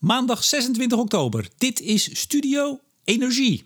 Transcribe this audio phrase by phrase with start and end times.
[0.00, 1.48] Maandag 26 oktober.
[1.58, 3.64] Dit is Studio Energie.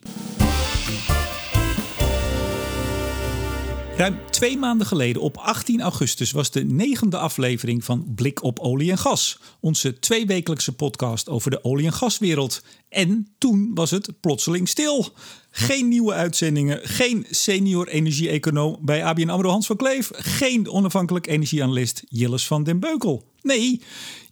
[3.96, 8.90] Ruim twee maanden geleden, op 18 augustus, was de negende aflevering van Blik op Olie
[8.90, 9.38] en Gas.
[9.60, 12.62] Onze tweewekelijkse podcast over de olie- en gaswereld.
[12.88, 15.08] En toen was het plotseling stil.
[15.50, 22.02] Geen nieuwe uitzendingen, geen senior energie-econoom bij ABN AMRO Hans van Kleef, geen onafhankelijk energieanalist
[22.08, 23.32] Jilles van den Beukel.
[23.42, 23.80] Nee,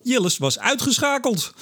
[0.02, 1.52] Jilles was uitgeschakeld.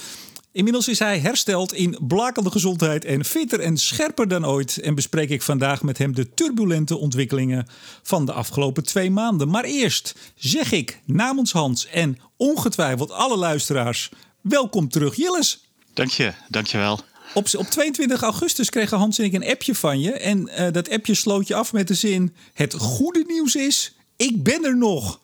[0.53, 4.79] Inmiddels is hij hersteld in blakende gezondheid en fitter en scherper dan ooit.
[4.79, 7.67] En bespreek ik vandaag met hem de turbulente ontwikkelingen
[8.03, 9.49] van de afgelopen twee maanden.
[9.49, 15.65] Maar eerst zeg ik namens Hans en ongetwijfeld alle luisteraars: welkom terug, Jilles.
[15.95, 17.01] Dank je, dank je wel.
[17.35, 20.13] Op, op 22 augustus kregen Hans en ik een appje van je.
[20.13, 24.43] En uh, dat appje sloot je af met de zin: Het goede nieuws is, ik
[24.43, 25.21] ben er nog.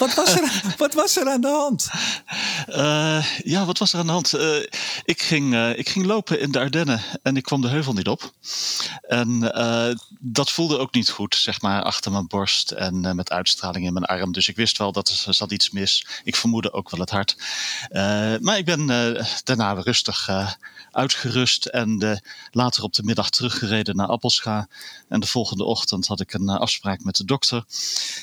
[0.00, 1.88] Wat was er, wat was er aan de hand?
[2.68, 4.34] Uh, ja, wat was er aan de hand?
[4.34, 4.56] Uh,
[5.04, 8.08] ik, ging, uh, ik ging lopen in de Ardennen en ik kwam de heuvel niet
[8.08, 8.32] op.
[9.02, 9.40] En
[10.18, 14.04] dat voelde ook niet goed, zeg maar, achter mijn borst en met uitstraling in mijn
[14.04, 14.32] arm.
[14.32, 16.06] Dus ik wist wel dat er zat iets mis.
[16.24, 17.36] Ik vermoedde ook wel het hart.
[18.40, 18.86] maar ik ben
[19.44, 20.28] daarna weer rustig
[20.92, 22.20] uitgerust en
[22.50, 24.68] later op de middag teruggereden naar Appelscha.
[25.08, 27.64] En de volgende ochtend had ik een afspraak met de dokter.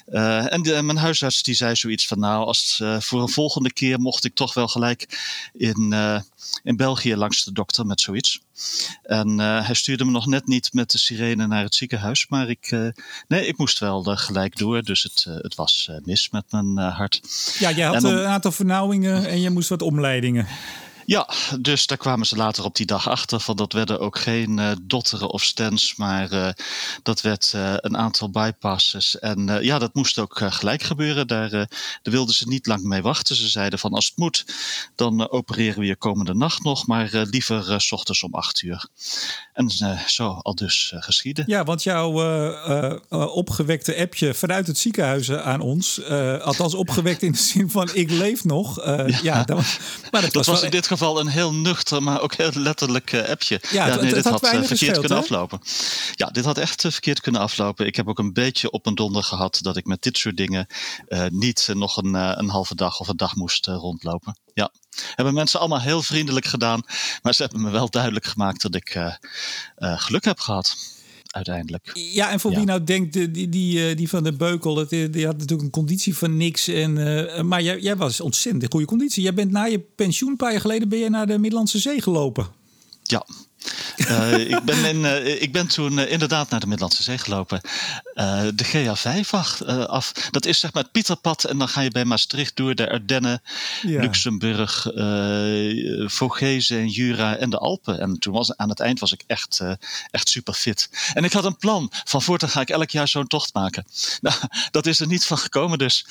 [0.06, 3.74] en de, mijn huisarts die zei zei zoiets van, nou, als, uh, voor een volgende
[3.74, 5.20] keer mocht ik toch wel gelijk
[5.54, 6.20] in, uh,
[6.64, 8.42] in België langs de dokter met zoiets.
[9.04, 12.50] En uh, hij stuurde me nog net niet met de sirene naar het ziekenhuis, maar
[12.50, 12.72] ik,
[13.28, 14.84] nee, ik moest wel gelijk door.
[14.84, 17.22] Dus het, het was mis met mijn hart.
[17.60, 20.48] Ja, jij had een aantal vernauwingen en je moest wat omleidingen.
[21.08, 24.58] Ja, dus daar kwamen ze later op die dag achter van dat werden ook geen
[24.58, 26.50] uh, dotteren of stents, maar uh,
[27.04, 29.20] dat werd uh, een aantal bypasses.
[29.20, 31.28] En ja, dat moest ook gelijk gebeuren.
[31.28, 31.68] Daar, daar
[32.02, 33.36] wilden ze niet lang mee wachten.
[33.36, 34.46] Ze zeiden van als het moet,
[34.96, 38.88] dan opereren we je komende nacht nog, maar liever s ochtends om acht uur.
[39.58, 39.70] En
[40.08, 41.44] zo al dus geschieden.
[41.48, 42.12] Ja, want jouw
[43.28, 46.04] opgewekte appje vanuit het ziekenhuis aan ons,
[46.42, 48.86] althans opgewekt in de zin van ik leef nog.
[48.86, 49.58] ja, ja dat,
[50.12, 53.14] maar dat, dat was, was in dit geval een heel nuchter, maar ook heel letterlijk
[53.30, 53.62] appje.
[53.72, 55.60] Ja, ja nee, dit had, had verkeerd kunnen aflopen.
[56.12, 57.86] Ja, dit had echt verkeerd kunnen aflopen.
[57.86, 60.68] Ik heb ook een beetje op een donder gehad dat ik met dit soort dingen
[61.30, 64.38] niet nog een, een halve dag of een dag moest rondlopen.
[64.58, 64.72] Ja,
[65.16, 66.82] hebben mensen allemaal heel vriendelijk gedaan,
[67.22, 69.00] maar ze hebben me wel duidelijk gemaakt dat ik
[69.76, 70.76] geluk heb gehad
[71.28, 71.92] uiteindelijk.
[71.94, 75.62] Ja, en voor wie nou denkt, die, die, die van de Beukel, die had natuurlijk
[75.62, 76.68] een conditie van niks.
[76.68, 79.24] En, uh, maar jij, jij was ontzettend in goede conditie.
[79.24, 82.02] Jij bent na je pensioen, een paar jaar geleden, ben je naar de Middellandse Zee
[82.02, 82.48] gelopen.
[83.04, 83.26] Ja,
[83.98, 87.62] uh, ik, ben in, uh, ik ben toen uh, inderdaad naar de Middellandse Zee gelopen.
[88.56, 89.30] de GA5
[89.88, 90.12] af.
[90.32, 91.44] Dat is zeg maar het Pieterpad.
[91.44, 93.42] En dan ga je bij Maastricht door de Ardennen,
[93.82, 94.02] ja.
[94.02, 94.88] Luxemburg,
[96.06, 98.00] Vogezen en Jura en de Alpen.
[98.00, 99.62] En toen was aan het eind was ik echt,
[100.12, 100.90] echt super fit.
[101.14, 101.92] En ik had een plan.
[102.04, 103.86] Van voortaan ga ik elk jaar zo'n tocht maken.
[104.22, 104.36] Nou,
[104.72, 106.06] dat is er niet van gekomen dus.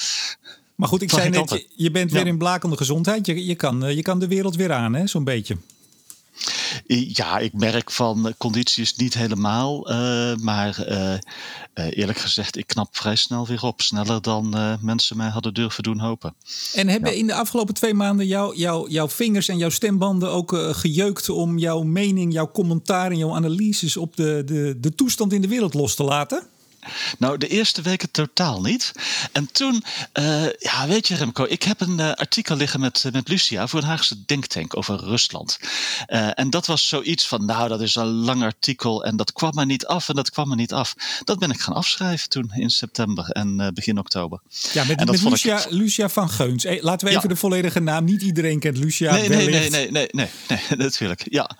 [0.75, 3.27] Maar goed, ik zei net, je, je bent weer in blakende gezondheid.
[3.27, 5.57] Je, je, kan, je kan de wereld weer aan, hè, zo'n beetje.
[6.87, 9.91] Ja, ik merk van conditie is niet helemaal.
[9.91, 11.15] Uh, maar uh,
[11.75, 13.83] eerlijk gezegd, ik knap vrij snel weer op.
[13.83, 16.35] Sneller dan mensen mij hadden durven doen hopen.
[16.75, 17.19] En hebben ja.
[17.19, 21.59] in de afgelopen twee maanden jou, jou, jouw vingers en jouw stembanden ook gejeukt om
[21.59, 25.75] jouw mening, jouw commentaar en jouw analyses op de, de, de toestand in de wereld
[25.75, 26.43] los te laten?
[27.19, 28.93] Nou, de eerste weken totaal niet.
[29.33, 29.85] En toen,
[30.19, 33.67] uh, ja, weet je Remco, ik heb een uh, artikel liggen met, uh, met Lucia
[33.67, 35.59] voor een Haagse denktank over Rusland.
[36.35, 39.67] en dat was zoiets van, nou, dat is een lang artikel en dat kwam maar
[39.67, 40.95] niet af en dat kwam maar niet af.
[41.25, 44.41] Dat ben ik gaan afschrijven toen in september en begin oktober.
[44.73, 45.71] Ja, met, met Lucia, ik...
[45.71, 46.63] Lucia van Geuns.
[46.63, 47.35] Hey, laten we even ja.
[47.35, 49.13] de volledige naam, niet iedereen kent Lucia.
[49.13, 51.51] Nee, nee, nee, nee, nee, nee, nee, natuurlijk, ja.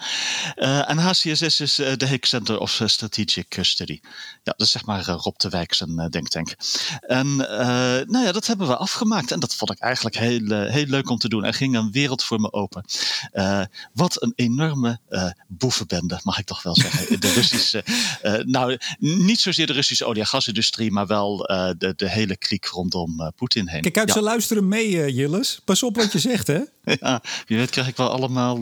[0.87, 4.01] en HCSS is de Hague Center of Strategic Study.
[4.03, 6.55] Ja, dat is zeg maar Rob de Wijk zijn uh, denktank.
[7.01, 7.39] En uh,
[8.07, 9.31] nou ja, dat hebben we afgemaakt.
[9.31, 11.45] En dat vond ik eigenlijk heel, heel leuk om te doen.
[11.45, 12.85] Er ging een wereld voor me open.
[13.93, 15.01] wat een enorme
[15.49, 17.21] boevenbende, mag ik toch wel zeggen.
[17.21, 17.85] De Russische,
[18.47, 21.37] nou, niet zozeer de Russische olie- en gasindustrie, maar wel
[21.79, 23.83] de, de hele kliek rondom Poetin heen.
[23.83, 24.15] Kijk uit, ja.
[24.15, 25.61] ze luisteren mee, Jilles.
[25.65, 26.61] Pas op wat je zegt, hè?
[27.01, 28.59] ja, wie weet krijg ik wel allemaal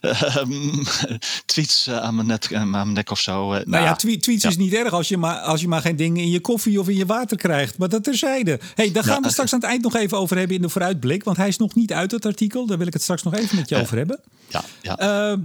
[0.00, 0.84] ehm,
[1.46, 3.48] tweets aan, mijn net, aan mijn nek of zo.
[3.48, 6.22] nou, nou ja, tweets is niet erg als je, maar, als je maar geen dingen
[6.22, 7.78] in je koffie of in je water krijgt.
[7.78, 8.60] Maar dat terzijde.
[8.74, 11.24] hey, daar gaan we straks aan het eind nog even over hebben in de vooruitblik.
[11.24, 12.66] Want hij is nog niet uit het artikel.
[12.66, 14.20] Daar wil ik het straks nog even met je over hebben.
[14.48, 14.98] Ja, ja.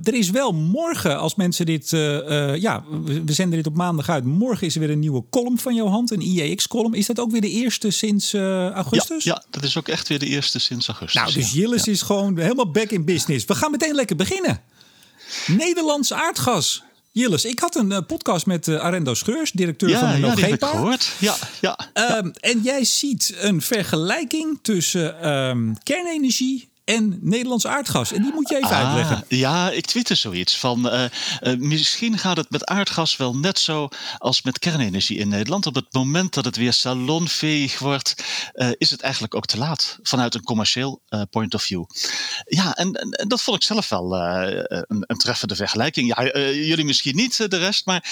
[0.03, 1.89] er is wel morgen, als mensen dit...
[1.89, 4.23] ja, we zenden dit op maandag uit.
[4.23, 6.11] Morgen is er weer een nieuwe column van jouw hand.
[6.11, 6.93] Een IEX-column.
[6.93, 9.23] Is dat ook weer de eerste sinds augustus?
[9.23, 11.21] Ja, ja, dat is ook echt weer de eerste sinds augustus.
[11.21, 13.45] Nou, dus Jillis is gewoon helemaal back in business.
[13.45, 14.61] We gaan meteen lekker beginnen.
[15.47, 16.83] Nederlands aardgas.
[17.13, 20.27] Jillis, ik had een uh, podcast met uh, Arendo Scheurs, directeur ja, van de.
[20.27, 21.11] Ja, heb ik gehoord.
[21.19, 21.77] Ja, ja,
[22.17, 28.11] um, En jij ziet een vergelijking tussen um, kernenergie en Nederlands aardgas.
[28.11, 29.25] En die moet je even ah, uitleggen.
[29.27, 30.93] Ja, ik twitter zoiets van.
[30.93, 31.05] Uh,
[31.41, 33.87] uh, misschien gaat het met aardgas wel net zo
[34.17, 35.65] als met kernenergie in Nederland.
[35.65, 39.97] Op het moment dat het weer salonveeg wordt, uh, is het eigenlijk ook te laat
[40.01, 41.83] vanuit een commercieel point of view.
[42.45, 46.15] Ja, en, en, dat vond ik zelf wel een, een, treffende vergelijking.
[46.15, 48.05] Ja, jullie misschien niet de rest, maar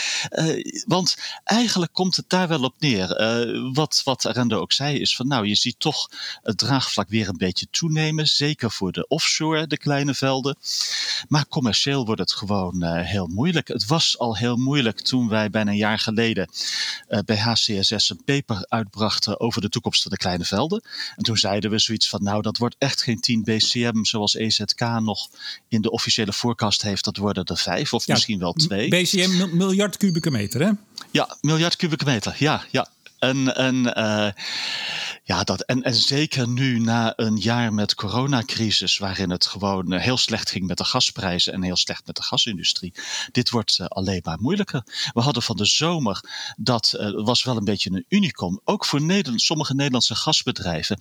[0.86, 3.08] want eigenlijk komt het daar wel op neer.
[3.74, 6.10] wat, wat Arendo ook zei, is van nou, je ziet toch
[6.42, 8.28] het draagvlak weer een beetje toenemen.
[8.28, 10.58] Zeker voor de offshore, de kleine velden.
[11.28, 13.68] Maar commercieel wordt het gewoon uh, heel moeilijk.
[13.68, 16.50] Het was al heel moeilijk toen wij bijna een jaar geleden
[17.10, 20.84] uh, bij HCSS een paper uitbrachten over de toekomst van de kleine velden.
[21.16, 24.82] En toen zeiden we zoiets van, nou, dat wordt echt geen 10 BCM zoals EZK
[24.82, 25.30] nog
[25.68, 27.04] in de officiële forecast heeft.
[27.04, 28.90] Dat worden er vijf of ja, misschien wel twee.
[28.90, 30.72] BCM miljard kubieke meter, hè?
[31.12, 32.36] Ja, miljard kubieke meter.
[32.40, 32.88] Ja, ja.
[33.22, 34.44] En, en, uh,
[35.24, 40.18] ja, dat, en, en zeker nu na een jaar met coronacrisis, waarin het gewoon heel
[40.18, 42.94] slecht ging met de gasprijzen en heel slecht met de gasindustrie.
[43.32, 44.84] Dit wordt uh, alleen maar moeilijker.
[45.14, 46.24] We hadden van de zomer,
[46.58, 48.60] dat was wel een beetje een unicum.
[48.64, 50.98] Ook voor Nederland, sommige Nederlandse gasbedrijven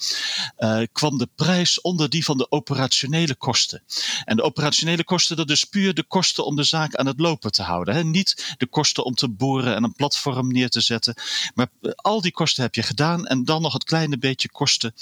[0.92, 3.82] kwam de prijs onder die van de operationele kosten.
[4.24, 7.52] En de operationele kosten, dat is puur de kosten om de zaak aan het lopen
[7.52, 7.94] te houden.
[7.94, 8.04] Hè?
[8.04, 11.14] Niet de kosten om te boren en een platform neer te zetten,
[11.54, 11.68] maar
[12.10, 14.94] al die kosten heb je gedaan en dan nog het kleine beetje kosten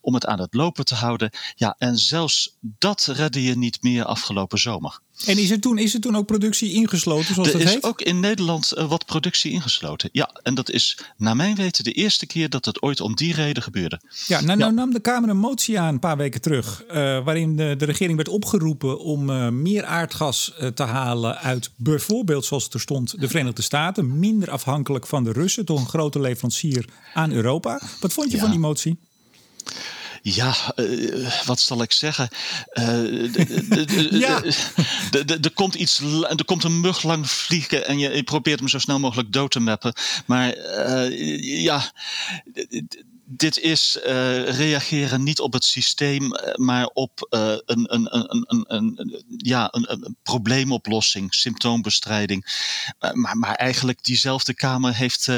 [0.00, 1.30] om het aan het lopen te houden.
[1.54, 5.00] Ja, en zelfs dat redde je niet meer afgelopen zomer.
[5.26, 7.84] En is er toen, is er toen ook productie ingesloten, zoals er dat is heet?
[7.84, 10.08] ook in Nederland uh, wat productie ingesloten.
[10.12, 13.34] Ja, en dat is naar mijn weten de eerste keer dat het ooit om die
[13.34, 14.00] reden gebeurde.
[14.26, 16.84] Ja, nou, nou nam de Kamer een motie aan een paar weken terug...
[16.88, 21.38] Uh, waarin de, de, regering werd opgeroepen om uh, meer aardgas te halen...
[21.38, 24.18] uit bijvoorbeeld, zoals het er stond, de Verenigde Staten.
[24.18, 26.84] Minder afhankelijk van de Russen, toch een grote leverancier
[27.14, 27.80] aan Europa.
[28.00, 28.42] Wat vond je ja.
[28.42, 28.98] van die motie?
[30.22, 32.28] Ja, uh, wat zal ik zeggen?
[35.40, 36.00] Er komt iets,
[36.36, 39.50] er komt een mug lang vliegen en je, je, probeert hem zo snel mogelijk dood
[39.50, 39.92] te mappen.
[40.26, 41.92] Maar uh, ja
[43.24, 48.64] dit is uh, reageren niet op het systeem, maar op uh, een, een, een, een,
[48.66, 52.44] een, ja, een, een probleemoplossing, symptoombestrijding.
[53.00, 55.28] Uh, maar, maar eigenlijk diezelfde Kamer heeft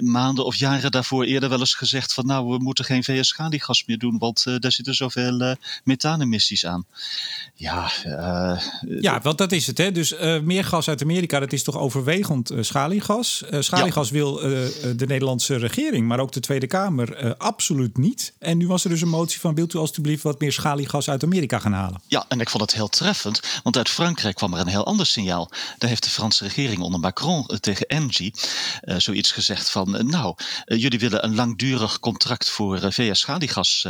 [0.00, 3.98] maanden of jaren daarvoor eerder wel eens gezegd van nou, we moeten geen VS-schaliegas meer
[3.98, 6.86] doen, want daar zitten zoveel methaanemissies aan.
[7.54, 7.90] Ja,
[9.00, 9.78] ja, want dat is het.
[9.78, 9.92] Hè?
[9.92, 13.44] Dus meer gas uit Amerika, dat is toch overwegend schaliegas.
[13.58, 14.14] schaliegas ja.
[14.14, 14.34] wil
[14.96, 18.32] de Nederlandse regering, maar ook de Tweede Kamer uh, absoluut niet.
[18.38, 21.24] En nu was er dus een motie van: wilt u alstublieft wat meer schaliegas uit
[21.24, 22.00] Amerika gaan halen?
[22.06, 25.06] Ja, en ik vond het heel treffend, want uit Frankrijk kwam er een heel ander
[25.06, 25.50] signaal.
[25.78, 28.34] Daar heeft de Franse regering onder Macron uh, tegen Engie
[28.84, 30.34] uh, zoiets gezegd van: nou,
[30.64, 33.86] jullie willen een langdurig contract voor VS schaliegas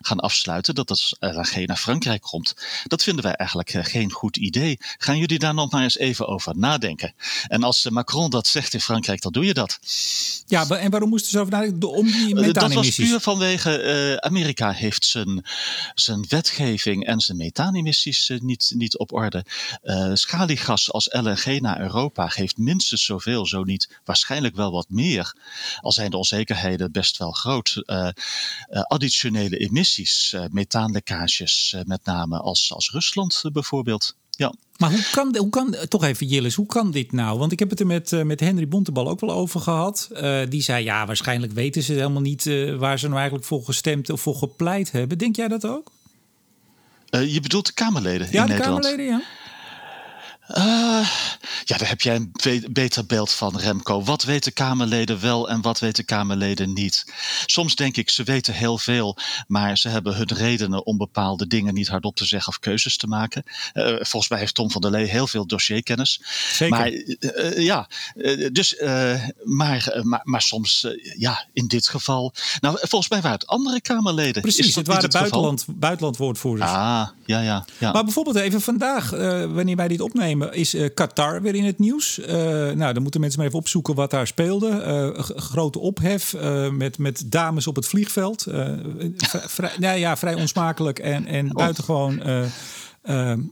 [0.00, 2.54] gaan afsluiten, dat dat LNG naar Frankrijk komt.
[2.84, 4.78] Dat vinden wij eigenlijk geen goed idee.
[4.80, 7.14] Gaan jullie daar nog maar eens even over nadenken?
[7.48, 9.78] En als Macron dat zegt in Frankrijk, dan doe je dat.
[10.46, 11.90] Ja, en waarom moesten ze over nadenken?
[11.90, 15.44] Om die dat was puur vanwege uh, Amerika heeft zijn,
[15.94, 19.44] zijn wetgeving en zijn methaanemissies uh, niet, niet op orde.
[19.82, 25.36] Uh, schaliegas als LNG naar Europa geeft minstens zoveel, zo niet waarschijnlijk wel wat meer.
[25.80, 27.82] Al zijn de onzekerheden best wel groot.
[28.68, 34.16] additionele emissies, methaanlekkages met name als, als Rusland bijvoorbeeld.
[34.36, 34.54] Ja.
[34.76, 37.38] Maar hoe kan, hoe kan, toch even Jillis, hoe kan dit nou?
[37.38, 40.10] Want ik heb het er met, uh, met Henry Bontebal ook wel over gehad.
[40.12, 43.64] Uh, die zei, ja, waarschijnlijk weten ze helemaal niet uh, waar ze nou eigenlijk voor
[43.64, 45.18] gestemd of voor gepleit hebben.
[45.18, 45.92] Denk jij dat ook?
[47.26, 48.84] je bedoelt de Kamerleden ja, in de Nederland?
[48.84, 49.22] Kamerleden, ja.
[50.48, 51.08] Uh,
[51.64, 52.32] ja, daar heb jij een
[52.70, 54.02] beter beeld van, Remco.
[54.02, 57.04] Wat weten Kamerleden wel en wat weten Kamerleden niet?
[57.46, 61.74] Soms denk ik, ze weten heel veel, maar ze hebben hun redenen om bepaalde dingen
[61.74, 63.42] niet hardop te zeggen of keuzes te maken.
[63.74, 66.20] Uh, volgens mij heeft Tom van der Lee heel veel dossierkennis.
[66.52, 66.78] Zeker.
[66.78, 67.88] Maar uh, ja,
[68.52, 68.76] dus,
[69.44, 70.86] maar, maar, maar soms,
[71.18, 72.32] ja, in dit geval.
[72.60, 74.42] Nou, volgens mij waren het andere Kamerleden.
[74.42, 76.70] Precies, het waren het buitenland, buitenlandwoordvoerders.
[76.70, 77.92] Ah, ja, ja, ja.
[77.92, 79.10] Maar bijvoorbeeld even vandaag,
[79.50, 82.18] wanneer wij dit opnemen is uh, Qatar weer in het nieuws.
[82.18, 82.26] Uh,
[82.70, 84.68] nou, dan moeten mensen maar even opzoeken wat daar speelde.
[85.16, 86.34] Uh, grote ophef
[86.70, 88.42] met, met dames op het vliegveld.
[89.56, 91.52] vrij, nou ja, vrij onsmakelijk en, en oh.
[91.52, 92.22] buitengewoon.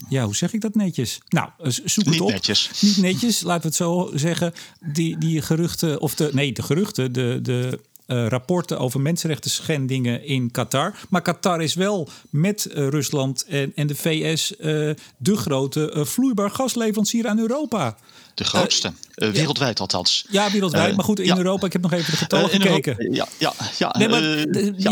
[0.08, 1.20] ja, hoe zeg ik dat netjes?
[1.28, 1.48] Nou,
[1.84, 2.30] zoek het Niet op.
[2.30, 2.80] Netjes.
[2.80, 4.52] Niet netjes, laten we het zo zeggen.
[4.80, 10.24] Die, die geruchten, of de, nee, de geruchten, de, de uh, rapporten over mensenrechten schendingen
[10.24, 10.94] in Qatar.
[11.08, 16.04] Maar Qatar is wel met uh, Rusland en, en de VS uh, eh, de grote
[16.06, 17.96] vloeibaar gasleverancier aan Europa.
[18.34, 20.26] De grootste, wereldwijd althans.
[20.30, 20.96] Ja, wereldwijd.
[20.96, 21.36] maar goed, in ja.
[21.36, 22.94] Europa, ik heb nog even de getallen gekeken.
[22.98, 23.94] Europa, ja, ja, ja.
[23.98, 24.22] Nee, maar,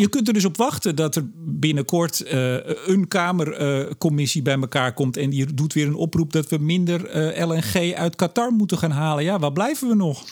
[0.00, 2.22] je kunt er dus op wachten dat er binnenkort
[2.86, 5.16] een Kamercommissie bij elkaar komt.
[5.16, 7.00] En die doet weer een oproep dat we minder
[7.46, 9.24] LNG uit Qatar moeten gaan halen.
[9.24, 10.24] Ja, waar blijven we nog?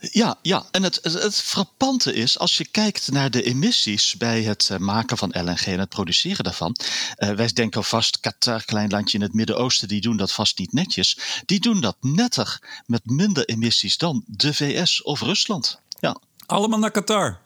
[0.00, 4.68] Ja, ja, en het, het frappante is, als je kijkt naar de emissies bij het
[4.70, 6.76] eh, maken van LNG en het produceren daarvan.
[7.18, 10.72] Uh, wij denken vast, Qatar, klein landje in het Midden-Oosten, die doen dat vast niet
[10.72, 11.18] netjes.
[11.46, 15.80] Die doen dat netter met minder emissies dan de VS of Rusland.
[16.00, 16.16] Ja.
[16.46, 17.40] Allemaal naar Qatar.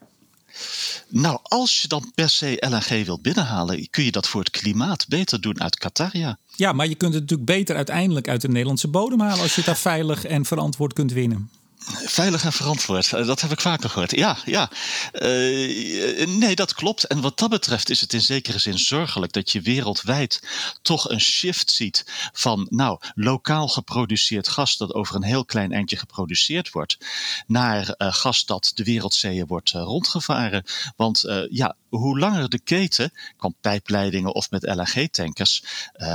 [1.09, 5.09] Nou, als je dan per se LNG wilt binnenhalen, kun je dat voor het klimaat
[5.09, 6.39] beter doen uit Qatar, ja.
[6.57, 9.57] Ja, maar je kunt het natuurlijk beter uiteindelijk uit de Nederlandse bodem halen als je
[9.57, 11.51] het daar veilig en verantwoord kunt winnen.
[11.93, 14.11] Veilig en verantwoord, eh, dat heb ik vaker gehoord.
[14.11, 14.71] Ja, ja.
[15.13, 17.05] Uh, nee, dat klopt.
[17.05, 20.43] En wat dat betreft is het in zekere zin zorgelijk dat je wereldwijd
[20.83, 25.97] toch een shift ziet van, nou, lokaal geproduceerd gas dat over een heel klein eindje
[25.97, 26.99] geproduceerd wordt,
[27.47, 30.65] naar gas dat de wereldzeeën wordt rondgevaren.
[30.97, 35.65] Want ja, hoe langer de keten, kan pijpleidingen of met LNG-tankers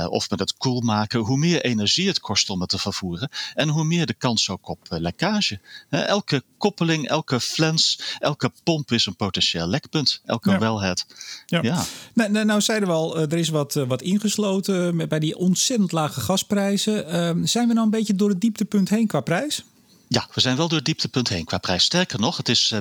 [0.08, 3.84] of met het koelmaken, hoe meer energie het kost om het te vervoeren en hoe
[3.84, 5.59] meer de kans ook op lekkage.
[5.90, 10.20] Elke koppeling, elke flens, elke pomp is een potentieel lekpunt.
[10.24, 10.58] Elke ja.
[10.58, 11.06] wellhead.
[11.46, 11.62] Ja.
[11.62, 11.84] ja.
[12.14, 15.92] Nou, nou, nou zeiden we al, er is wat, eh, wat ingesloten bij die ontzettend
[15.92, 17.14] lage gasprijzen.
[17.14, 19.64] Uh, zijn we nou een beetje door het dieptepunt heen qua prijs?
[20.12, 21.84] Ja, we zijn wel door het dieptepunt heen qua prijs.
[21.84, 22.78] Sterker nog, het is uh,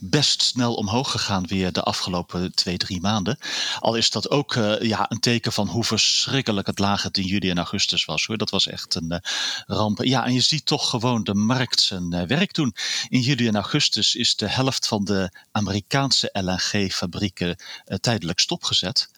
[0.00, 3.38] best snel omhoog gegaan weer de afgelopen twee, drie maanden.
[3.78, 7.24] Al is dat ook uh, ja, een teken van hoe verschrikkelijk het laag het in
[7.24, 8.26] juli en augustus was.
[8.26, 8.36] Hoor.
[8.36, 9.18] Dat was echt een uh,
[9.66, 10.04] ramp.
[10.04, 12.74] Ja, en je ziet toch gewoon de markt zijn werk doen.
[13.08, 17.56] In juli en augustus is de helft van de Amerikaanse LNG-fabrieken
[18.00, 19.08] tijdelijk stopgezet.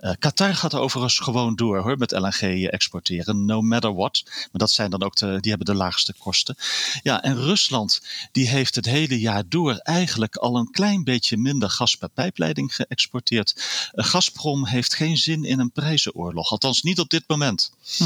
[0.00, 4.22] Uh, Qatar gaat overigens gewoon door hoor, met LNG exporteren, no matter what.
[4.24, 6.56] Maar dat zijn dan ook de, die hebben de laagste kosten.
[7.02, 11.70] Ja, en Rusland die heeft het hele jaar door eigenlijk al een klein beetje minder
[11.70, 13.54] gas per pijpleiding geëxporteerd.
[13.94, 17.72] Uh, Gazprom heeft geen zin in een prijzenoorlog, althans niet op dit moment.
[17.96, 18.04] Hm.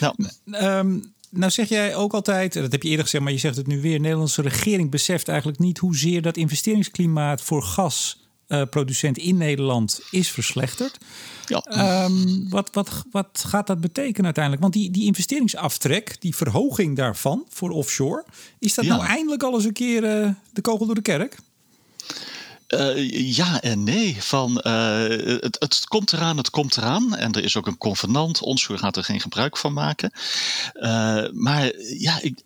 [0.00, 3.56] Nou, um, nou zeg jij ook altijd, dat heb je eerder gezegd, maar je zegt
[3.56, 8.27] het nu weer, de Nederlandse regering beseft eigenlijk niet hoezeer dat investeringsklimaat voor gas
[8.70, 10.98] producent in Nederland is verslechterd.
[11.46, 12.04] Ja.
[12.04, 14.62] Um, wat, wat, wat gaat dat betekenen uiteindelijk?
[14.62, 18.24] Want die, die investeringsaftrek, die verhoging daarvan voor offshore,
[18.58, 21.36] is dat nou eindelijk al eens een keer uh, de kogel door de kerk?
[22.68, 24.16] Uh, ja en nee.
[24.22, 25.08] Van, uh,
[25.40, 27.16] het, het, komt eraan, het komt eraan.
[27.16, 28.40] En er is ook een convenant.
[28.40, 30.12] Onshore gaat er geen gebruik van maken.
[30.74, 32.40] Uh, maar ja, ik,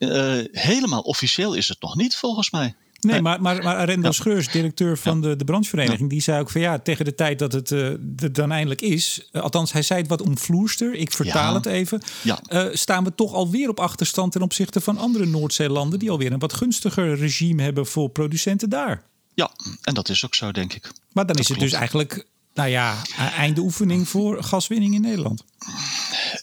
[0.52, 2.75] helemaal officieel is het nog niet volgens mij.
[3.06, 4.12] Nee, maar, maar, maar Arendo ja.
[4.12, 7.52] Schreurs, directeur van de, de branchevereniging, die zei ook van ja, tegen de tijd dat
[7.52, 11.54] het uh, er dan eindelijk is, uh, althans hij zei het wat omvloerster, ik vertaal
[11.54, 16.11] het even, uh, staan we toch alweer op achterstand ten opzichte van andere Noordzeelanden die
[16.11, 19.02] alweer een wat gunstiger regime hebben voor producenten daar.
[19.35, 19.50] Ja,
[19.82, 20.90] en dat is ook zo, denk ik.
[21.12, 25.44] Maar dan is het dus eigenlijk nou ja, einde oefening voor gaswinning in Nederland.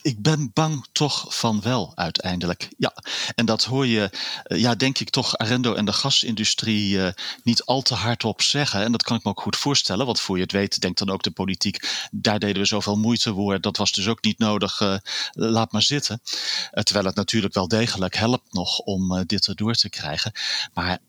[0.01, 2.69] Ik ben bang toch van wel uiteindelijk.
[2.77, 2.93] Ja,
[3.35, 4.09] en dat hoor je,
[4.43, 7.09] eh, ja, denk ik toch, Arendo en de gasindustrie uh,
[7.43, 8.83] niet al te hard op zeggen.
[8.83, 11.09] En dat kan ik me ook goed voorstellen, want voor je het weet, denkt dan
[11.09, 14.79] ook de politiek, daar deden we zoveel moeite voor, dat was dus ook niet nodig,
[14.79, 14.97] uh,
[15.31, 16.21] laat maar zitten.
[16.71, 20.31] terwijl het natuurlijk wel degelijk helpt nog om dit erdoor te krijgen.
[20.73, 20.99] Maar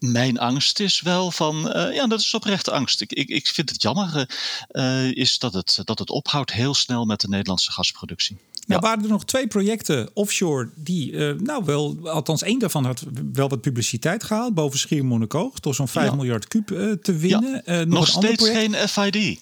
[0.00, 3.00] mijn angst is wel van, uh, ja, dat is oprechte angst.
[3.00, 4.28] Ik, ik, ik vind het jammer,
[4.72, 8.36] uh, is dat het, dat het ophoudt heel snel met de Nederlandse gasproductie.
[8.70, 13.02] Nou waren er nog twee projecten offshore die, uh, nou wel, althans één daarvan had
[13.32, 14.54] wel wat publiciteit gehaald.
[14.54, 17.62] Boven Schiermonnikoog, toch zo'n 5 miljard kub uh, te winnen.
[17.66, 19.40] Uh, nog, nog steeds geen FID.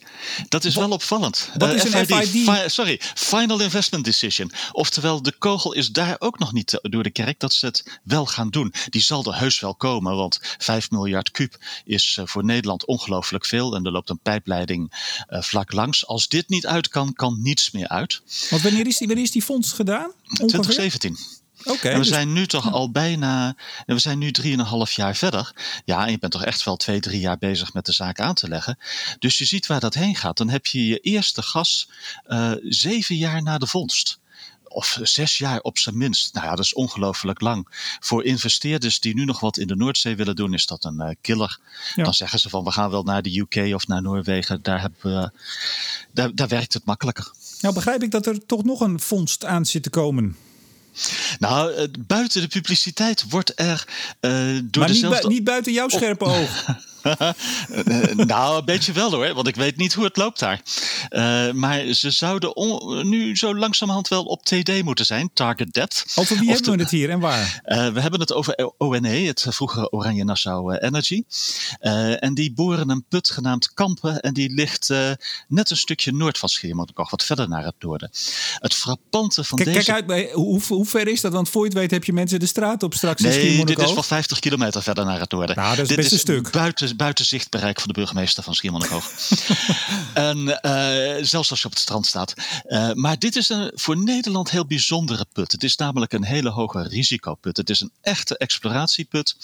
[0.48, 1.50] Dat is wel opvallend.
[1.58, 2.28] Wat is een FID?
[2.28, 4.52] Fi sorry, Final Investment Decision.
[4.72, 8.26] Oftewel, de kogel is daar ook nog niet door de kerk dat ze het wel
[8.26, 8.72] gaan doen.
[8.90, 13.74] Die zal er heus wel komen, want 5 miljard kub is voor Nederland ongelooflijk veel.
[13.74, 14.92] En er loopt een pijpleiding
[15.28, 16.06] vlak langs.
[16.06, 18.20] Als dit niet uit kan, kan niets meer uit.
[18.50, 20.12] Want wanneer is die, wanneer is die fonds gedaan?
[20.40, 20.48] Ongeveer?
[20.48, 21.16] 2017.
[21.64, 21.88] Oké.
[21.88, 23.56] en we dus- zijn nu toch al bijna,
[23.86, 25.52] we zijn nu drieënhalf jaar verder.
[25.84, 28.34] Ja, en je bent toch echt wel twee, drie jaar bezig met de zaak aan
[28.34, 28.78] te leggen.
[29.18, 30.36] Dus je ziet waar dat heen gaat.
[30.36, 31.88] Dan heb je je eerste gas
[32.26, 34.18] uh, zeven jaar na de vondst
[34.68, 36.34] of zes jaar op zijn minst.
[36.34, 37.66] Nou ja, dat is ongelooflijk lang.
[38.00, 41.08] Voor investeerders die nu nog wat in de Noordzee willen doen, is dat een uh,
[41.20, 41.58] killer.
[41.94, 42.04] Ja.
[42.04, 44.62] Dan zeggen ze van we gaan wel naar de UK of naar Noorwegen.
[44.62, 45.30] Daar, hebben we,
[46.12, 47.32] daar, daar werkt het makkelijker.
[47.60, 50.36] Nou begrijp ik dat er toch nog een vondst aan zit te komen.
[51.38, 53.86] Nou, buiten de publiciteit wordt er
[54.20, 55.28] uh, door maar dezelfde...
[55.28, 56.64] niet, niet buiten jouw scherpe oog.
[58.26, 60.60] nou, een beetje wel hoor, want ik weet niet hoe het loopt daar.
[61.10, 62.52] Uh, maar ze zouden
[63.08, 66.04] nu zo langzamerhand wel op TD moeten zijn, Target Depth.
[66.14, 67.62] Over wie hebben we het hier en waar?
[67.66, 71.22] Uh, we hebben het over ONE, het vroegere Oranje Nassau Energy.
[71.80, 74.92] Uh, en die boren een put genaamd Kampen en die ligt
[75.48, 78.10] net een stukje noord van Schiermonnikoog, wat verder naar het noorden.
[78.58, 79.92] Het frappante van kijk, deze...
[79.92, 81.32] Kijk uit, hoe, hoe ver is dat?
[81.32, 83.78] Want voor je het weet heb je mensen de straat op straks in Nee, dit
[83.78, 85.56] is wel 50 kilometer verder naar het noorden.
[85.56, 86.50] Nou, dat is dit best een is stuk.
[86.50, 89.10] Buiten, buiten zichtbereik van de burgemeester van Schiermonnikoog.
[90.14, 92.34] en uh, zelfs als je op het strand staat.
[92.64, 95.52] Uh, maar dit is een voor Nederland heel bijzondere put.
[95.52, 97.56] Het is namelijk een hele hoge risicoput.
[97.56, 99.36] Het is een echte exploratieput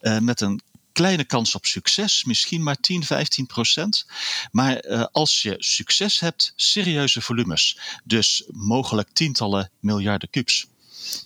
[0.00, 0.60] uh, met een
[0.92, 4.06] kleine kans op succes, misschien maar 10, 15 procent.
[4.50, 7.78] Maar uh, als je succes hebt, serieuze volumes.
[8.04, 10.66] Dus mogelijk tientallen miljarden kubus.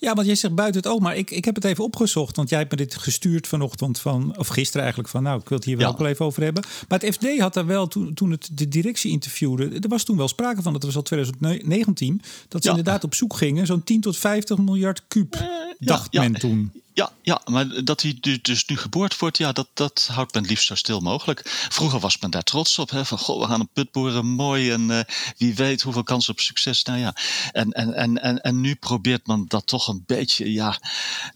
[0.00, 2.36] Ja, want jij zegt buiten het oog, maar ik, ik heb het even opgezocht.
[2.36, 5.58] Want jij hebt me dit gestuurd vanochtend van, of gisteren eigenlijk, van nou, ik wil
[5.58, 5.96] het hier wel, ja.
[5.96, 6.64] wel even over hebben.
[6.88, 10.16] Maar het FD had daar wel, toen, toen het de directie interviewde, er was toen
[10.16, 12.76] wel sprake van, dat was al 2019, dat ze ja.
[12.76, 15.42] inderdaad op zoek gingen, zo'n 10 tot 50 miljard kuub, uh,
[15.78, 16.72] dacht ja, men toen.
[16.94, 20.66] Ja, ja, maar dat hij dus nu geboord wordt, ja, dat, dat houdt men liefst
[20.66, 21.42] zo stil mogelijk.
[21.68, 24.70] Vroeger was men daar trots op, hè, van goh, we gaan een put boren, mooi
[24.70, 25.00] en uh,
[25.36, 26.82] wie weet hoeveel kans op succes.
[26.82, 27.14] Nou ja,
[27.52, 30.80] en, en, en, en, en nu probeert men dat toch een beetje, ja,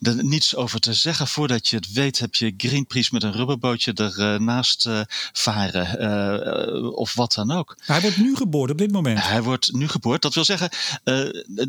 [0.01, 1.29] er niets over te zeggen.
[1.29, 5.01] Voordat je het weet heb je Greenpeace met een rubberbootje ernaast uh,
[5.33, 7.77] varen uh, of wat dan ook.
[7.85, 9.23] Hij wordt nu geboord op dit moment.
[9.23, 10.71] Hij wordt nu geboord, dat wil zeggen,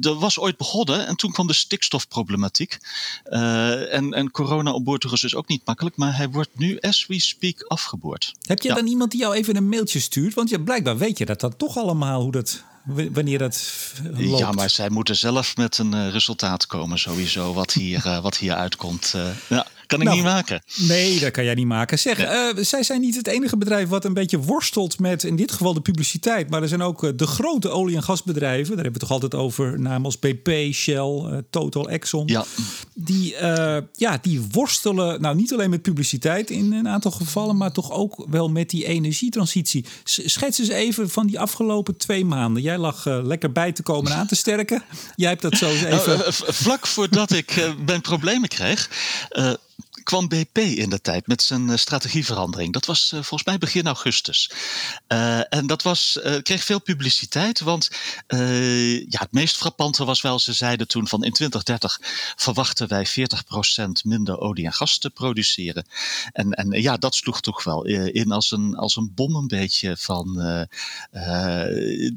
[0.01, 2.77] er was ooit begonnen en toen kwam de stikstofproblematiek.
[3.85, 5.95] En, en corona op boord is dus ook niet makkelijk.
[5.95, 8.33] Maar hij wordt nu, as we speak, afgeboord.
[8.41, 8.75] Heb je ja.
[8.75, 10.33] dan iemand die jou even een mailtje stuurt?
[10.33, 12.63] Want ja, blijkbaar weet je dat dan toch allemaal hoe dat
[13.11, 13.71] wanneer dat
[14.13, 14.39] loopt.
[14.39, 18.37] Ja, maar zij moeten zelf met een uh, resultaat komen sowieso, wat hier, uh, wat
[18.37, 19.15] hier uitkomt.
[19.49, 20.61] Ja, kan ik nou, niet maken.
[20.75, 21.99] Nee, dat kan jij niet maken.
[21.99, 22.63] Zeg, ja.
[22.63, 25.81] zij zijn niet het enige bedrijf wat een beetje worstelt met in dit geval de
[25.81, 26.49] publiciteit.
[26.49, 28.75] Maar er zijn ook de grote olie- en gasbedrijven.
[28.75, 29.79] Daar hebben we toch altijd over.
[29.79, 32.27] Namen als BP, Shell, Total, Exxon.
[32.27, 32.45] Ja.
[32.93, 33.35] Die,
[33.93, 37.57] ja, die worstelen nou niet alleen met publiciteit in een aantal gevallen.
[37.57, 39.85] Maar toch ook wel met die energietransitie.
[40.03, 42.63] Schets eens even van die afgelopen twee maanden.
[42.63, 44.83] Jij lag lekker bij te komen en aan te sterken.
[45.15, 46.17] Jij hebt dat zo eens even...
[46.17, 48.89] Nou, uh, vlak voordat ik mijn problemen kreeg
[50.07, 52.73] kwam BP in de tijd met zijn uh, strategieverandering.
[52.73, 54.51] Dat was uh, volgens mij begin augustus.
[55.07, 57.89] Uh, en dat was, kreeg veel publiciteit, want
[59.09, 61.99] ja, het meest frappante was wel, ze zeiden toen van in 2030
[62.35, 63.11] verwachten wij 40%
[64.03, 65.87] minder olie en gas te produceren.
[66.31, 69.97] En, en ja, dat sloeg toch wel in als een, als een bom een beetje
[69.97, 70.35] van,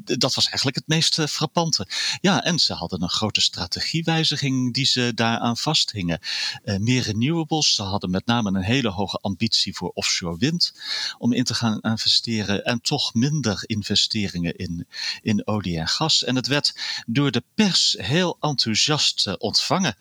[0.03, 1.87] dat was eigenlijk het meest frappante.
[2.21, 6.19] Ja, en ze hadden een grote strategiewijziging die ze daaraan vasthingen.
[6.63, 10.73] meer renewables, ze hadden met name een hele hoge ambitie voor offshore wind
[11.17, 14.87] om in te gaan investeren en toch minder investeringen in,
[15.21, 16.23] in olie en gas.
[16.23, 19.95] En het werd door de pers heel enthousiast uh, ontvangen.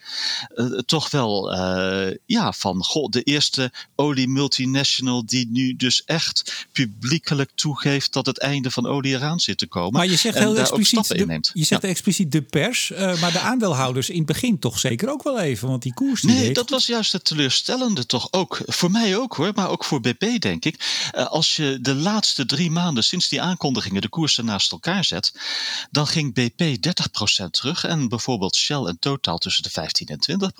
[0.55, 6.67] Uh, toch wel uh, ja, van goh, de eerste olie multinational die nu dus echt
[6.73, 9.93] publiekelijk toegeeft dat het einde van olie eraan zit te komen.
[9.93, 11.89] Maar je zegt heel expliciet, de, je zegt ja.
[11.89, 15.83] expliciet de pers, maar de aandeelhouders in het begin toch zeker ook wel even, want
[15.83, 18.61] die koers die Nee, dat was juist het teleurstelling teleurstellende toch ook.
[18.67, 21.11] Voor mij ook hoor, maar ook voor BP denk ik.
[21.17, 25.33] Uh, als je de laatste drie maanden sinds die aankondigingen de koersen naast elkaar zet,
[25.91, 26.87] dan ging BP
[27.45, 30.51] 30% terug en bijvoorbeeld Shell en Total tussen de 15 en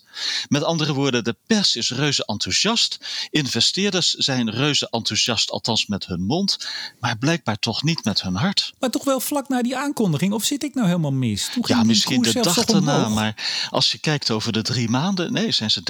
[0.00, 0.04] 20%.
[0.48, 2.98] Met andere woorden, de pers is reuze enthousiast.
[3.30, 6.68] Investeerders zijn reuze enthousiast, althans met hun mond,
[7.00, 8.72] maar blijkbaar toch niet met hun hart.
[8.78, 11.50] Maar toch wel vlak na die aankondiging, of zit ik nou helemaal mis?
[11.62, 15.70] Ja, misschien de dag daarna, maar als je kijkt over de drie maanden, nee, zijn
[15.70, 15.80] ze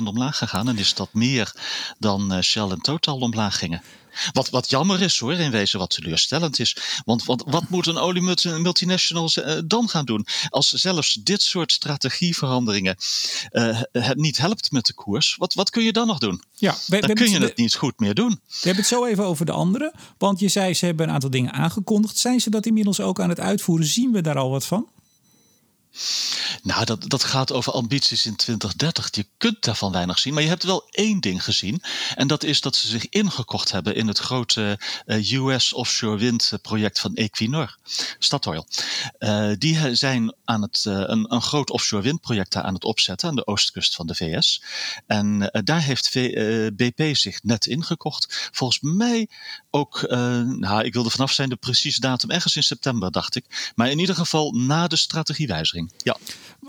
[0.00, 1.52] 30% omlaag gegaan en is dat meer
[1.98, 3.82] dan eh, Shell en Total omlaag gingen.
[4.32, 6.76] Wat, wat jammer is hoor, in wezen wat teleurstellend is.
[7.04, 10.26] Want wat, wat moet een oliemultinational uh, dan gaan doen?
[10.48, 12.96] Als zelfs dit soort strategieveranderingen
[13.50, 16.42] uh, het niet helpt met de koers, wat, wat kun je dan nog doen?
[16.54, 18.30] Ja, we, dan kun je het, het niet goed meer doen.
[18.30, 19.92] We hebben het zo even over de anderen.
[20.18, 22.18] Want je zei ze hebben een aantal dingen aangekondigd.
[22.18, 23.86] Zijn ze dat inmiddels ook aan het uitvoeren?
[23.86, 24.88] Zien we daar al wat van?
[26.62, 29.08] Nou, dat, dat gaat over ambities in 2030.
[29.12, 30.34] Je kunt daarvan weinig zien.
[30.34, 31.82] Maar je hebt wel één ding gezien.
[32.14, 37.00] En dat is dat ze zich ingekocht hebben in het grote eh, US offshore windproject
[37.00, 37.78] van Equinor,
[38.18, 38.66] Statoil.
[39.18, 43.46] Uh, die zijn aan het, een, een groot offshore windproject aan het opzetten aan de
[43.46, 44.62] oostkust van de VS.
[45.06, 46.10] En daar heeft
[46.76, 48.50] BP zich net ingekocht.
[48.52, 49.28] Volgens mij
[49.74, 53.72] ook, nou, ik wilde vanaf zijn de precieze datum, ergens in september dacht ik.
[53.74, 55.92] Maar in ieder geval na de strategiewijziging.
[55.96, 56.16] Ja.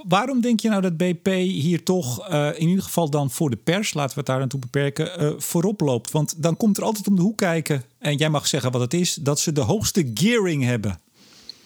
[0.03, 3.55] Waarom denk je nou dat BP hier toch, uh, in ieder geval dan voor de
[3.55, 6.11] pers, laten we het daar aan toe beperken, uh, voorop loopt?
[6.11, 8.93] Want dan komt er altijd om de hoek kijken, en jij mag zeggen wat het
[8.93, 10.99] is, dat ze de hoogste gearing hebben.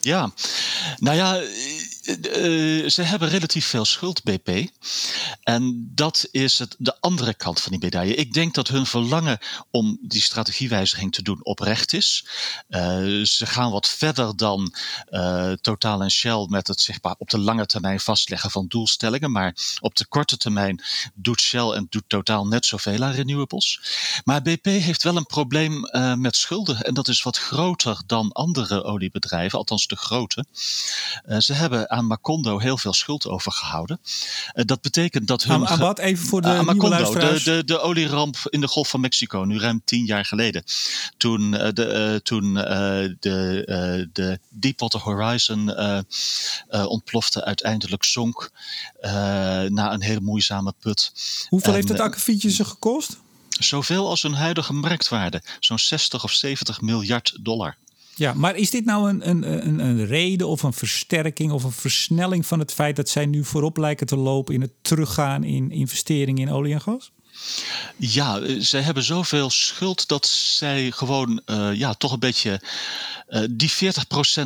[0.01, 0.31] Ja,
[0.97, 1.41] nou ja,
[2.07, 4.67] uh, ze hebben relatief veel schuld, BP.
[5.43, 8.15] En dat is het, de andere kant van die medaille.
[8.15, 9.37] Ik denk dat hun verlangen
[9.71, 12.25] om die strategiewijziging te doen oprecht is.
[12.69, 12.79] Uh,
[13.23, 14.73] ze gaan wat verder dan
[15.09, 19.31] uh, Total en Shell met het zichtbaar op de lange termijn vastleggen van doelstellingen.
[19.31, 23.79] Maar op de korte termijn doet Shell en doet Total net zoveel aan renewables.
[24.23, 26.81] Maar BP heeft wel een probleem met schulden.
[26.81, 30.45] En dat is wat groter dan andere oliebedrijven, althans de grote.
[31.39, 33.99] ze hebben aan Macondo heel veel schuld overgehouden.
[34.53, 35.67] Uh, dat betekent dat hun...
[35.67, 35.99] Aan, wat?
[35.99, 39.59] Even voor de uh, Macondo, de, de, de olieramp in de Golf van Mexico, nu
[39.59, 40.63] ruim tien jaar geleden.
[41.17, 45.73] Toen, uh, de, toen de, de Deepwater Horizon
[46.69, 48.51] ontplofte, uiteindelijk zonk
[49.67, 51.11] na een hele moeizame put.
[51.49, 53.17] Hoeveel heeft het akkefietje ze gekost?
[53.59, 55.41] Zoveel als hun huidige marktwaarde.
[55.59, 57.77] Zo'n 60 of 70 miljard dollar.
[58.17, 61.71] Ja, maar is dit nou een, een, een, een, reden of een versterking of een
[61.71, 65.71] versnelling van het feit dat zij nu voorop lijken te lopen in het teruggaan in
[65.71, 67.11] investeringen in olie en gas?
[67.97, 72.61] Ja, eh, zij hebben zoveel schuld dat zij gewoon uh, ja, toch een beetje
[73.29, 73.73] uh, die 40%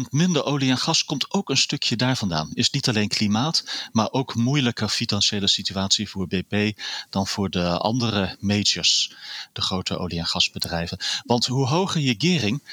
[0.09, 2.49] minder olie en gas komt ook een stukje daar vandaan.
[2.53, 8.35] Is niet alleen klimaat, maar ook moeilijke financiële situatie voor BP dan voor de andere
[8.39, 9.13] majors,
[9.53, 10.97] de grote olie- en gasbedrijven.
[11.25, 12.63] Want hoe hoger je gering,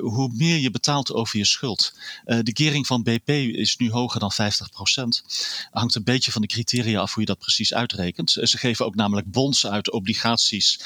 [0.00, 1.94] hoe meer je betaalt over je schuld.
[2.24, 5.22] De gering van BP is nu hoger dan 50%.
[5.70, 8.30] Hangt een beetje van de criteria af hoe je dat precies uitrekent.
[8.30, 10.80] Ze geven ook namelijk bonds uit, obligaties,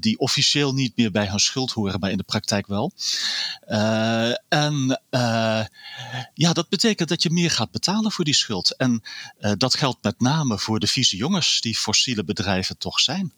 [0.00, 2.92] die officieel niet meer bij hun schuld horen, maar in de praktijk wel.
[3.68, 5.64] Uh, en uh,
[6.34, 8.76] ja, dat betekent dat je meer gaat betalen voor die schuld.
[8.76, 9.02] En
[9.56, 13.32] dat geldt met name voor de vieze jongens die fossiele bedrijven toch zijn.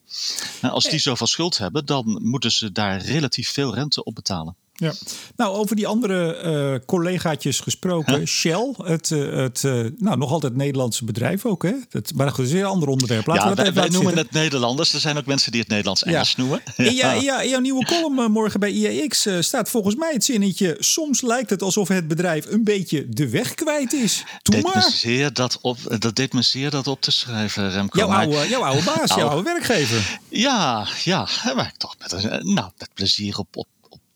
[0.61, 4.57] Nou, als die zoveel schuld hebben, dan moeten ze daar relatief veel rente op betalen.
[4.77, 4.93] Ja.
[5.37, 8.27] Nou, over die andere uh, collegaatjes gesproken.
[8.27, 11.63] Shell, het, uh, het uh, nou, nog altijd Nederlandse bedrijf ook.
[11.63, 11.73] Hè?
[11.91, 13.27] Het, maar goed, is een ander onderwerp.
[13.27, 14.93] Laten ja, we wij, wij noemen het Nederlanders.
[14.93, 16.43] Er zijn ook mensen die het Nederlands Engels ja.
[16.43, 16.63] noemen.
[16.77, 17.13] Ja.
[17.13, 20.77] In jouw nieuwe column morgen bij IEX staat volgens mij het zinnetje...
[20.79, 24.25] soms lijkt het alsof het bedrijf een beetje de weg kwijt is.
[24.43, 24.91] Doe deed maar.
[24.91, 27.99] zeer dat, op, dat deed me zeer dat op te schrijven, Remco.
[27.99, 30.21] Jouw, oude, jouw oude baas, jouw oude werkgever.
[30.29, 33.67] Ja, ja, maar ik toch met, nou, met plezier op, op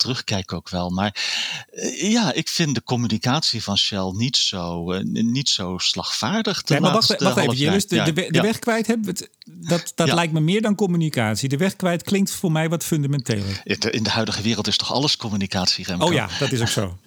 [0.00, 0.90] terugkijk ook wel.
[0.90, 1.14] Maar
[1.72, 6.64] uh, ja, ik vind de communicatie van Shell niet zo, uh, niet zo slagvaardig.
[6.64, 10.12] Nee, maar wacht, wacht even, Julius, de, de, de, de weg kwijt hebben dat, dat
[10.12, 11.48] lijkt me meer dan communicatie.
[11.48, 13.60] De weg kwijt klinkt voor mij wat fundamenteler.
[13.90, 16.06] In de huidige wereld is toch alles communicatie, Remco?
[16.06, 16.98] Oh ja, dat is ook zo.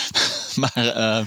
[0.62, 1.26] maar uh,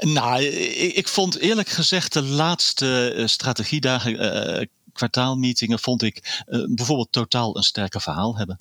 [0.00, 7.56] nou, ik, ik, vond eerlijk gezegd de laatste strategiedagen kwartaalmeetingen vond ik uh, bijvoorbeeld totaal
[7.56, 8.60] een sterker verhaal hebben.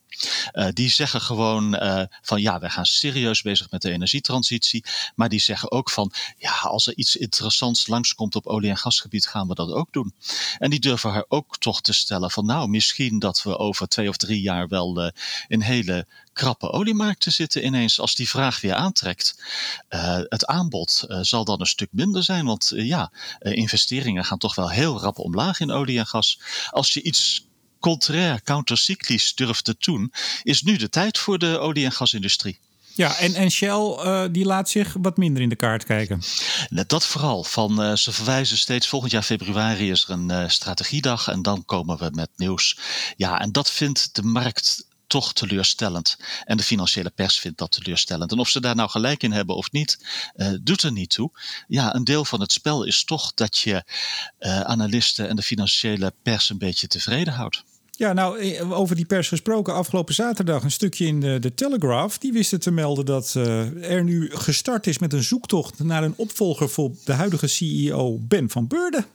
[0.53, 4.83] Uh, die zeggen gewoon uh, van ja, wij gaan serieus bezig met de energietransitie.
[5.15, 9.27] Maar die zeggen ook van ja, als er iets interessants langskomt op olie- en gasgebied,
[9.27, 10.13] gaan we dat ook doen.
[10.57, 14.09] En die durven haar ook toch te stellen van nou, misschien dat we over twee
[14.09, 15.11] of drie jaar wel
[15.47, 17.99] een hele krappe oliemarkten zitten ineens.
[17.99, 19.43] Als die vraag weer aantrekt,
[19.89, 22.45] uh, het aanbod uh, zal dan een stuk minder zijn.
[22.45, 26.39] Want uh, ja, investeringen gaan toch wel heel rap omlaag in olie en gas.
[26.69, 27.45] Als je iets
[27.79, 30.13] contrair, countercyclisch durft te doen,
[30.43, 32.59] is nu de tijd voor de olie- en gasindustrie.
[32.95, 36.21] Ja, en, en Shell uh, die laat zich wat minder in de kaart kijken.
[36.69, 37.43] Dat vooral.
[37.43, 41.65] Van, uh, ze verwijzen steeds volgend jaar februari is er een uh, strategiedag en dan
[41.65, 42.77] komen we met nieuws.
[43.17, 46.17] Ja, en dat vindt de markt toch teleurstellend.
[46.45, 48.31] En de financiële pers vindt dat teleurstellend.
[48.31, 49.99] En of ze daar nou gelijk in hebben of niet,
[50.35, 51.31] uh, doet er niet toe.
[51.67, 53.83] Ja, een deel van het spel is toch dat je
[54.39, 57.63] uh, analisten en de financiële pers een beetje tevreden houdt.
[57.91, 59.73] Ja, nou, over die pers gesproken.
[59.73, 62.17] Afgelopen zaterdag een stukje in de, de Telegraph.
[62.17, 66.13] Die wisten te melden dat uh, er nu gestart is met een zoektocht naar een
[66.15, 69.05] opvolger voor de huidige CEO Ben van Beurden.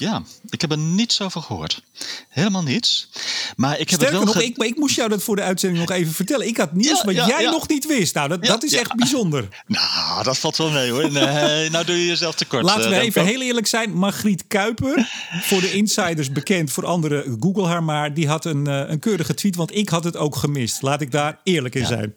[0.00, 1.82] Ja, ik heb er niets over gehoord.
[2.28, 3.08] Helemaal niets.
[3.58, 5.86] Maar ik heb Sterker het wel nog, ik, ik, moest jou dat voor de uitzending
[5.86, 6.46] nog even vertellen.
[6.46, 8.14] Ik had nieuws wat jij nog niet wist.
[8.14, 9.48] Nou, dat, is echt bijzonder.
[9.66, 11.12] Nou, dat valt wel mee hoor.
[11.12, 12.64] Nee, nou doe je jezelf tekort.
[12.64, 13.38] Laten we eh, even Remco.
[13.38, 13.92] heel eerlijk zijn.
[13.92, 15.08] Margriet Kuiper,
[15.40, 18.14] voor de insiders bekend, voor anderen Google haar maar.
[18.14, 20.82] Die had een, eh, een keurige tweet, want ik had het ook gemist.
[20.82, 22.14] Laat ik daar eerlijk in zijn.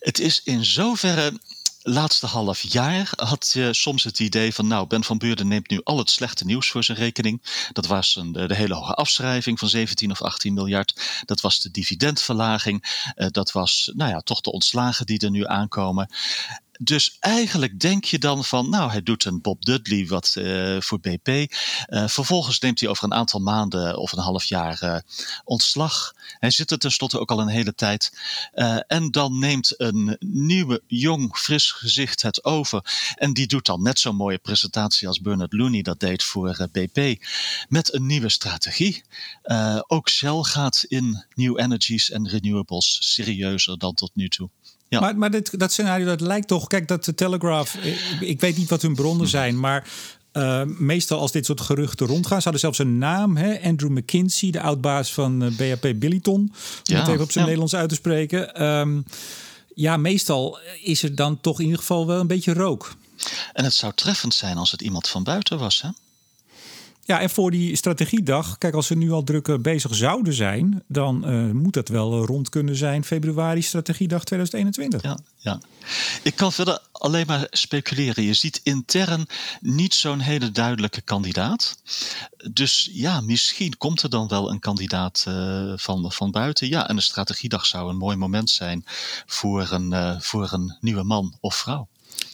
[0.00, 1.32] Het is in zoverre.
[1.90, 5.80] Laatste half jaar had je soms het idee van, nou, Ben van Beurden neemt nu
[5.84, 7.68] al het slechte nieuws voor zijn rekening.
[7.72, 11.22] Dat was een, de, de hele hoge afschrijving van 17 of 18 miljard.
[11.24, 13.12] Dat was de dividendverlaging.
[13.14, 16.10] Eh, dat was, nou ja, toch de ontslagen die er nu aankomen.
[16.80, 21.00] Dus eigenlijk denk je dan van, nou, hij doet een Bob Dudley wat eh, voor
[21.00, 21.28] BP.
[21.28, 24.98] Eh, vervolgens neemt hij over een aantal maanden of een half jaar eh,
[25.44, 26.14] ontslag.
[26.38, 28.12] Hij zit er tenslotte ook al een hele tijd.
[28.86, 33.12] En dan neemt een nieuwe, jong, fris gezicht het over.
[33.14, 37.24] En die doet dan net zo'n mooie presentatie als Bernard Looney dat deed voor BP.
[37.68, 39.04] Met een nieuwe strategie.
[39.86, 44.50] Ook Shell gaat in new energies en renewables serieuzer dan tot nu toe.
[44.88, 45.00] Ja.
[45.00, 46.66] Maar, maar dit, dat scenario dat lijkt toch.
[46.66, 47.74] Kijk, dat de Telegraph.
[47.74, 49.88] Ik, ik weet niet wat hun bronnen zijn, maar.
[50.32, 53.36] eh, meestal als dit soort geruchten rondgaan, ze hadden zelfs een naam.
[53.36, 53.60] Hè?
[53.62, 56.40] Andrew McKinsey, de oudbaas van eh, BHP Billiton.
[56.40, 56.50] Om
[56.82, 57.50] Ja, het even op zijn ja.
[57.50, 58.54] Nederlands uit te spreken.
[58.54, 59.00] Ehm,
[59.74, 62.94] ja, meestal is er dan toch in ieder geval wel een beetje rook.
[63.52, 65.88] En het zou treffend zijn als het iemand van buiten was, hè?
[67.08, 71.24] Ja, en voor die strategiedag, kijk, als ze nu al druk bezig zouden zijn, dan
[71.24, 75.02] eh, moet dat wel rond kunnen zijn februari, strategiedag 2021.
[75.02, 75.60] Ja, ja.
[76.22, 78.22] Ik kan verder alleen maar speculeren.
[78.22, 79.26] Je ziet intern
[79.60, 81.82] niet zo'n hele duidelijke kandidaat.
[82.52, 86.68] Dus ja, misschien komt er dan wel een kandidaat eh, van, van buiten.
[86.68, 88.84] Ja, en een strategiedag zou een mooi moment zijn
[89.26, 91.88] voor een, eh, voor een nieuwe man of vrouw.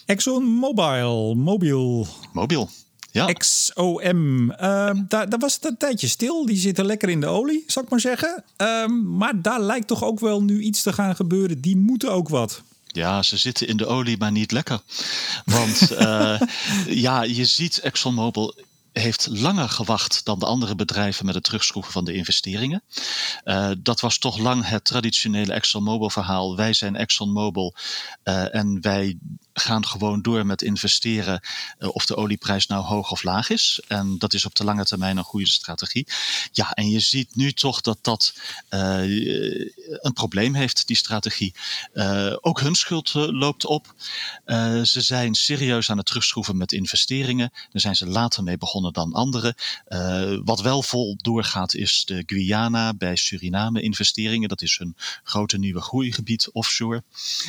[0.05, 2.69] Exxon Mobil, Mobil, Mobiel.
[3.15, 3.33] Ja.
[3.33, 4.51] XOM.
[4.51, 6.45] Ehm, daar, daar was het een tijdje stil.
[6.45, 8.43] Die zitten lekker in de olie, zal ik maar zeggen.
[8.57, 11.61] Ehm, maar daar lijkt toch ook wel nu iets te gaan gebeuren.
[11.61, 12.61] Die moeten ook wat.
[12.87, 14.79] Ja, ze zitten in de olie, maar niet lekker.
[15.45, 16.41] Want eh,
[16.87, 18.55] ja, je ziet ExxonMobil
[18.91, 22.83] heeft langer gewacht dan de andere bedrijven met het terugschroeven van de investeringen.
[23.45, 26.55] Uh, dat was toch lang het traditionele ExxonMobil verhaal.
[26.55, 27.75] Wij zijn ExxonMobil
[28.23, 29.17] uh, en wij
[29.59, 31.41] gaan gewoon door met investeren
[31.79, 33.81] uh, of de olieprijs nou hoog of laag is.
[33.87, 36.07] En dat is op de lange termijn een goede strategie.
[36.51, 38.33] Ja, en je ziet nu toch dat dat
[38.69, 39.59] uh,
[40.01, 41.53] een probleem heeft, die strategie.
[41.93, 43.93] Uh, ook hun schuld loopt op.
[44.83, 47.49] ze zijn serieus aan het terugschroeven met investeringen.
[47.71, 49.55] Daar zijn ze later mee begonnen dan anderen.
[50.43, 54.49] wat wel vol doorgaat is de Guyana bij Suriname investeringen.
[54.49, 57.03] Dat is hun grote nieuwe groeigebied offshore.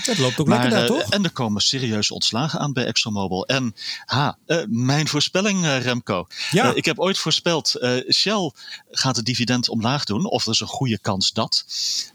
[0.04, 1.10] Dat loopt ook maar, lekker daar, toch?
[1.10, 3.46] En er komen serieus ontslagen aan bij ExxonMobil.
[3.46, 6.26] En ha, uh, mijn voorspelling, uh, Remco.
[6.50, 6.70] Ja.
[6.70, 7.74] Uh, ik heb ooit voorspeld,
[8.12, 8.52] Shell
[8.90, 10.24] gaat het dividend omlaag doen.
[10.24, 11.64] Of er is een goede kans dat.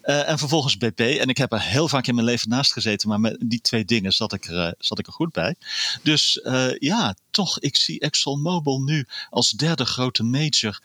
[0.01, 0.99] en vervolgens BP.
[0.99, 3.09] En ik heb er heel vaak in mijn leven naast gezeten.
[3.09, 5.55] Maar met die twee dingen zat ik er, zat ik er goed bij.
[6.03, 6.39] Dus
[6.79, 10.81] ja, toch, ik zie ExxonMobil nu als derde grote major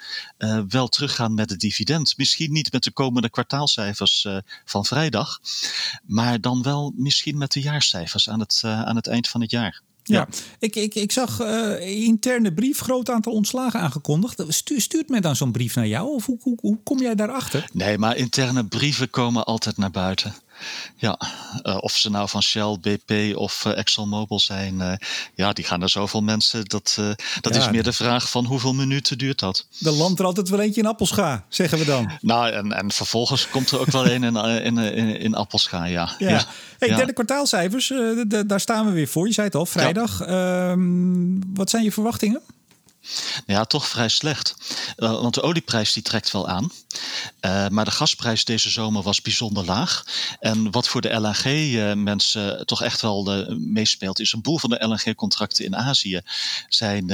[0.68, 2.16] wel teruggaan met het dividend.
[2.16, 4.26] Misschien niet met de komende kwartaalcijfers
[4.64, 5.40] van vrijdag.
[6.02, 9.82] Maar dan wel misschien met de jaarcijfers aan het, aan het eind van het jaar.
[10.02, 10.28] Ja, ja.
[10.58, 14.44] Ik, ik, ik zag uh, interne brief, groot aantal ontslagen aangekondigd.
[14.48, 17.68] Stuurt, stuurt men dan zo'n brief naar jou of hoe, hoe, hoe kom jij daarachter?
[17.72, 20.34] Nee, maar interne brieven komen altijd naar buiten.
[20.96, 21.18] Ja,
[21.62, 24.92] uh, of ze nou van Shell, BP of uh, ExxonMobil zijn, uh,
[25.34, 26.64] ja, die gaan naar zoveel mensen.
[26.64, 26.94] Dat,
[27.40, 29.66] dat ja, is meer de vraag van hoeveel minuten duurt dat?
[29.82, 32.10] Er landt er altijd wel eentje in Appelscha, zeggen we dan.
[32.20, 36.14] Nou, en, en vervolgens komt er ook wel een in, in, in, in Appelscha, ja.
[36.18, 36.28] ja.
[36.28, 36.44] ja.
[36.78, 37.92] Hey, derde kwartaalcijfers,
[38.46, 39.26] daar staan we weer voor.
[39.26, 40.18] Je zei het al, vrijdag.
[40.18, 40.74] Ja.
[41.54, 42.42] wat zijn je verwachtingen?
[43.46, 44.54] Ja, toch vrij slecht.
[44.96, 46.70] Uh, want de olieprijs die trekt wel aan.
[47.40, 50.04] Uh, maar de gasprijs deze zomer was bijzonder laag.
[50.40, 54.86] En wat voor de LNG-mensen uh, toch echt wel meespeelt, is een boel van de
[54.86, 56.20] LNG-contracten in Azië
[56.68, 57.04] zijn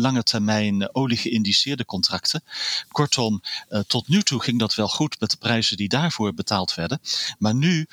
[0.00, 2.42] lange termijn olie geïndiceerde contracten.
[2.88, 3.42] Kortom,
[3.86, 7.00] tot nu toe ging dat wel goed met de prijzen die daarvoor betaald werden.
[7.38, 7.86] Maar nu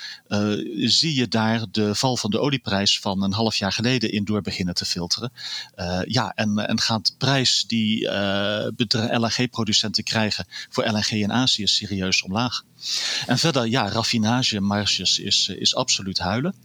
[0.78, 4.42] zie je daar de val van de olieprijs van een half jaar geleden in door
[4.42, 5.32] beginnen te filteren.
[6.06, 8.68] ja, en, en gaat prijs die uh,
[9.12, 12.64] LNG-producenten krijgen voor LNG in Azië serieus omlaag.
[13.26, 16.56] En verder, ja, raffinagemarges is, is absoluut huilen.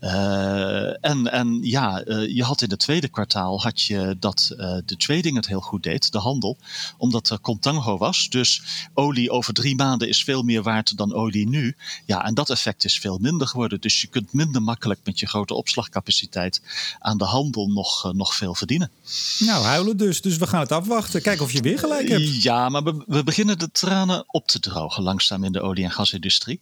[0.00, 4.76] Uh, en, en ja, uh, je had in het tweede kwartaal had je dat uh,
[4.84, 6.56] de trading het heel goed deed, de handel,
[6.98, 8.28] omdat er contango was.
[8.28, 8.62] Dus
[8.94, 11.76] olie over drie maanden is veel meer waard dan olie nu.
[12.06, 13.80] Ja, en dat effect is veel minder geworden.
[13.80, 16.60] Dus je kunt minder makkelijk met je grote opslagcapaciteit
[16.98, 18.90] aan de handel nog, nog veel verdienen.
[19.38, 20.20] Nou, huilen dus.
[20.20, 21.22] Dus we gaan het afwachten.
[21.22, 22.42] Kijken of je weer gelijk hebt.
[22.42, 25.90] Ja, maar we, we beginnen de tranen op te drogen langzaam in de olie- en
[25.90, 26.60] gasindustrie.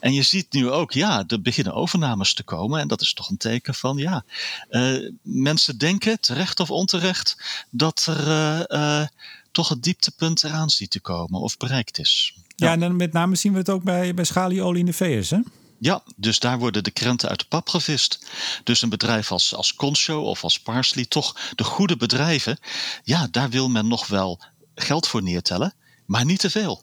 [0.00, 2.80] En je ziet nu ook, ja, er beginnen overnames te komen.
[2.80, 4.24] En dat is toch een teken van, ja,
[4.70, 7.36] uh, mensen denken, terecht of onterecht,
[7.70, 9.06] dat er uh, uh,
[9.52, 12.34] toch het dieptepunt eraan ziet te komen of bereikt is.
[12.36, 14.92] Ja, ja en dan met name zien we het ook bij, bij schalieolie in de
[14.92, 15.38] VS, hè?
[15.78, 18.26] Ja, dus daar worden de krenten uit de pap gevist.
[18.64, 22.58] Dus een bedrijf als, als Concho of als Parsley, toch de goede bedrijven,
[23.04, 24.40] ja, daar wil men nog wel
[24.74, 25.74] geld voor neertellen,
[26.06, 26.82] maar niet te veel.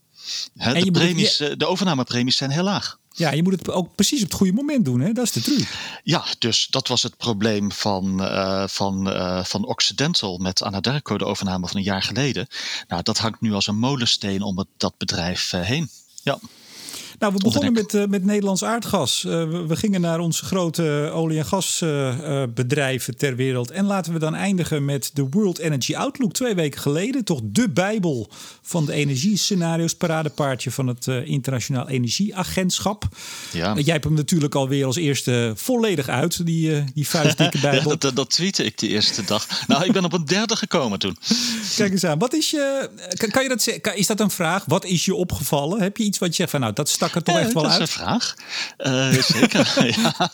[0.57, 1.57] He, de, premies, het, je...
[1.57, 2.97] de overnamepremies zijn heel laag.
[3.13, 5.11] Ja, je moet het ook precies op het goede moment doen, hè?
[5.11, 5.67] dat is de truc.
[6.03, 11.25] Ja, dus dat was het probleem van, uh, van, uh, van Occidental met Anadarko, de
[11.25, 12.47] overname van een jaar geleden.
[12.87, 15.89] Nou, dat hangt nu als een molensteen om het, dat bedrijf uh, heen.
[16.23, 16.39] Ja.
[17.19, 19.23] Nou, we begonnen met, uh, met Nederlands aardgas.
[19.27, 23.71] Uh, we, we, gingen naar onze grote olie- en gasbedrijven uh, ter wereld.
[23.71, 26.33] En laten we dan eindigen met de World Energy Outlook.
[26.33, 27.23] Twee weken geleden.
[27.23, 28.29] Toch de bijbel
[28.61, 29.95] van de energiescenario's.
[29.95, 33.07] Paradepaardje van het Internationaal Energieagentschap.
[33.51, 33.73] Ja.
[33.75, 36.45] jij hebt hem natuurlijk alweer als eerste volledig uit.
[36.45, 37.91] Die, die vuistdikke bijbel.
[37.91, 39.67] ja, dat, dat tweette ik de eerste dag.
[39.67, 41.17] Nou, ik ben op een derde gekomen toen.
[41.75, 42.19] Kijk eens aan.
[42.19, 42.89] Wat is je...
[43.13, 44.63] Kan, kan je dat, kan, is dat een vraag?
[44.65, 45.81] Wat is je opgevallen?
[45.81, 46.59] Heb je iets wat je zegt van...
[46.59, 47.79] Nou, dat stak stak er toch echt wel uit?
[47.79, 48.35] Dat is een vraag.
[48.77, 50.31] Uh, zeker, ja.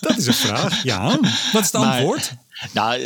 [0.00, 1.18] Dat is een vraag, ja.
[1.52, 2.32] Wat is het antwoord?
[2.72, 3.00] Nou,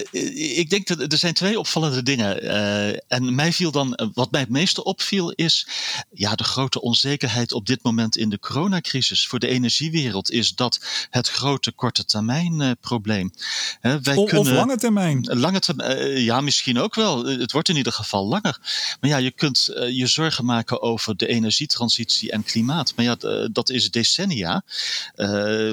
[0.57, 2.45] ik denk dat er zijn twee opvallende dingen.
[2.45, 5.67] Uh, en mij viel dan, wat mij het meeste opviel, is
[6.13, 9.27] ja, de grote onzekerheid op dit moment in de coronacrisis.
[9.27, 13.33] Voor de energiewereld is dat het grote korte termijn uh, probleem.
[13.81, 15.21] He, wij of, kunnen, of lange termijn?
[15.23, 17.25] Lange termijn, uh, ja, misschien ook wel.
[17.25, 18.59] Het wordt in ieder geval langer.
[19.01, 22.93] Maar ja, je kunt je zorgen maken over de energietransitie en klimaat.
[22.97, 23.17] Maar ja,
[23.53, 24.63] dat is decennia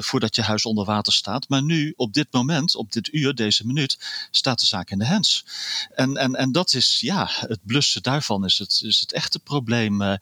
[0.00, 1.48] voordat je huis onder water staat.
[1.48, 3.98] Maar nu, op dit moment, op dit uur, deze minuut
[4.30, 5.44] staat de zaak in de hands.
[5.94, 10.02] En, en, en dat is, ja, het blussen daarvan is het, is het echte probleem.
[10.02, 10.14] Eh,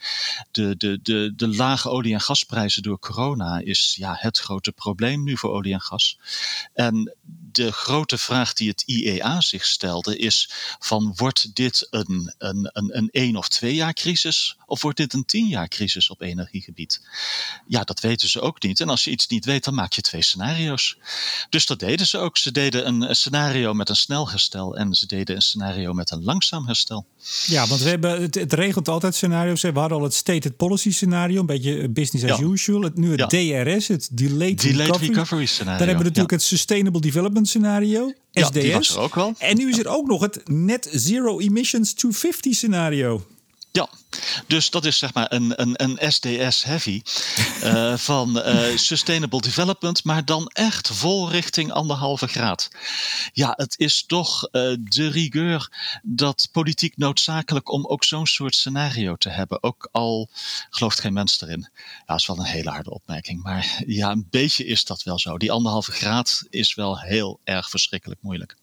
[0.51, 5.23] de, de, de, de lage olie- en gasprijzen door corona is ja, het grote probleem
[5.25, 6.19] nu voor olie en gas.
[6.75, 7.15] En
[7.57, 12.97] de grote vraag die het IEA zich stelde is van wordt dit een, een, een,
[12.97, 17.01] een één of twee jaar crisis of wordt dit een tien jaar crisis op energiegebied?
[17.67, 18.81] Ja, dat weten ze ook niet.
[18.81, 20.97] En als je iets niet weet, dan maak je twee scenario's.
[21.49, 22.37] Dus dat deden ze ook.
[22.37, 26.25] Ze deden een scenario met een snel herstel en ze deden een scenario met een
[26.25, 27.07] langzaam herstel.
[27.47, 29.63] Ja, want we hebben, het, het regelt altijd scenario's.
[29.63, 32.83] We hadden al het stated policy scenario, een beetje business as usual.
[32.83, 33.65] Het, nu het ja.
[33.65, 35.13] DRS, het Delayed, Delayed recovery.
[35.13, 35.47] recovery.
[35.47, 35.79] scenario.
[35.79, 38.51] Dan hebben we natuurlijk het Sustainable Development scenario, SDS.
[38.51, 39.35] die was er ook wel.
[39.39, 43.27] En nu is er ook nog het Net Zero Emissions 250 scenario.
[43.73, 43.89] Ja,
[44.47, 47.03] dus dat is zeg maar een, een, een SDS heavy
[47.63, 52.69] uh, van uh, sustainable development, maar dan echt vol richting anderhalve graad.
[53.33, 55.71] Ja, het is toch uh, de rigueur
[56.03, 59.63] dat politiek noodzakelijk om ook zo'n soort scenario te hebben.
[59.63, 60.29] Ook al
[60.71, 61.69] gelooft geen mens erin.
[61.75, 65.19] Ja, dat is wel een hele harde opmerking, maar ja, een beetje is dat wel
[65.19, 65.39] zo.
[65.39, 68.57] Die anderhalve graad is wel heel erg verschrikkelijk moeilijk.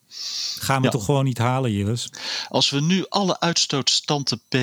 [0.60, 0.92] Gaan we ja.
[0.92, 2.10] toch gewoon niet halen, Jilles?
[2.50, 4.56] Als we nu alle uitstootstanden P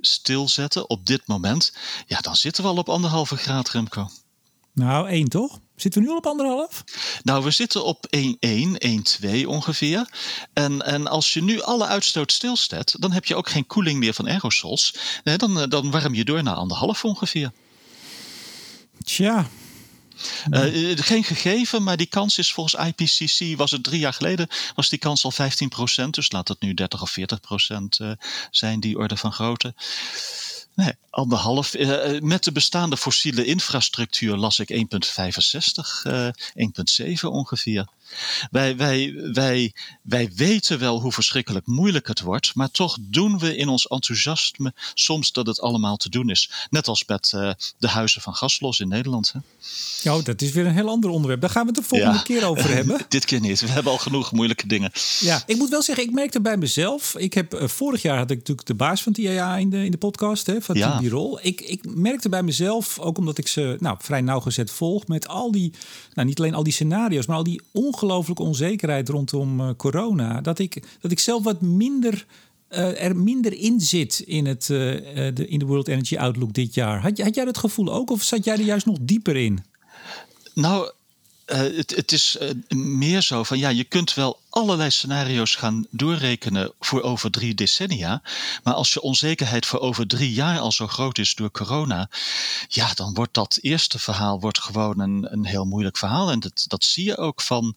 [0.00, 1.72] stilzetten op dit moment,
[2.06, 4.08] ja, dan zitten we al op anderhalve graad, Remco.
[4.72, 5.60] Nou, één toch?
[5.76, 6.84] Zitten we nu al op anderhalf?
[7.22, 8.20] Nou, we zitten op 1,1,
[9.30, 10.08] 1,2 ongeveer.
[10.52, 14.14] En, en als je nu alle uitstoot stilzet, dan heb je ook geen koeling meer
[14.14, 14.94] van aerosols.
[15.24, 17.52] Nee, dan, dan warm je door naar anderhalf ongeveer.
[19.04, 19.48] Tja,
[20.50, 24.88] uh, geen gegeven, maar die kans is volgens IPCC, was het drie jaar geleden, was
[24.88, 26.10] die kans al 15%.
[26.10, 27.22] Dus laat het nu 30 of 40%
[28.00, 28.10] uh,
[28.50, 29.74] zijn, die orde van grootte.
[30.74, 31.74] Nee, anderhalf.
[31.74, 34.76] Uh, met de bestaande fossiele infrastructuur las ik 1,65,
[36.06, 36.28] uh,
[37.16, 37.86] 1,7 ongeveer.
[38.50, 43.56] Wij, wij, wij, wij weten wel hoe verschrikkelijk moeilijk het wordt, maar toch doen we
[43.56, 46.50] in ons enthousiasme soms dat het allemaal te doen is.
[46.70, 49.32] Net als met uh, de huizen van gaslos in Nederland.
[49.32, 49.38] Hè?
[50.02, 51.40] Ja, dat is weer een heel ander onderwerp.
[51.40, 53.00] Daar gaan we het de volgende keer over hebben.
[53.08, 53.60] Dit keer niet.
[53.60, 54.90] We hebben al genoeg moeilijke dingen.
[55.20, 57.14] Ja, ik moet wel zeggen, ik merkte bij mezelf.
[57.16, 59.90] Ik heb, uh, vorig jaar had ik natuurlijk de baas van TIA in de, in
[59.90, 60.98] de podcast, hè, van ja.
[60.98, 61.38] die rol.
[61.42, 65.52] Ik, ik merkte bij mezelf, ook omdat ik ze nou, vrij nauwgezet volg, met al
[65.52, 65.72] die,
[66.14, 67.60] nou niet alleen al die scenario's, maar al die
[68.02, 72.26] ongelooflijke onzekerheid rondom uh, corona, dat ik, dat ik zelf wat minder
[72.70, 74.78] uh, er minder in zit in, het, uh,
[75.34, 77.00] de, in de World Energy Outlook dit jaar.
[77.00, 79.64] Had, had jij dat gevoel ook of zat jij er juist nog dieper in?
[80.54, 80.90] Nou,
[81.46, 82.38] het, het, is
[82.74, 88.22] meer zo van ja, je kunt wel allerlei scenario's gaan doorrekenen voor over drie decennia.
[88.62, 92.08] Maar als je onzekerheid voor over drie jaar al zo groot is door corona,
[92.68, 96.30] ja, dan wordt dat eerste verhaal wordt gewoon een, een heel moeilijk verhaal.
[96.30, 97.76] En dat, dat zie je ook van,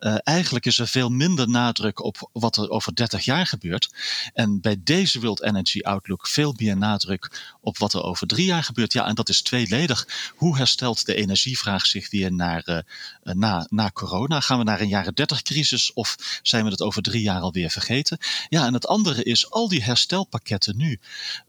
[0.00, 3.90] uh, eigenlijk is er veel minder nadruk op wat er over 30 jaar gebeurt.
[4.34, 8.64] En bij deze World Energy Outlook veel meer nadruk op wat er over drie jaar
[8.64, 8.92] gebeurt.
[8.92, 10.32] Ja, en dat is tweeledig.
[10.36, 12.78] Hoe herstelt de energievraag zich weer naar, uh,
[13.34, 14.40] na, na corona?
[14.40, 16.11] Gaan we naar een jaren 30 crisis of
[16.42, 18.18] zijn we het over drie jaar alweer vergeten?
[18.48, 21.00] Ja, en het andere is al die herstelpakketten nu.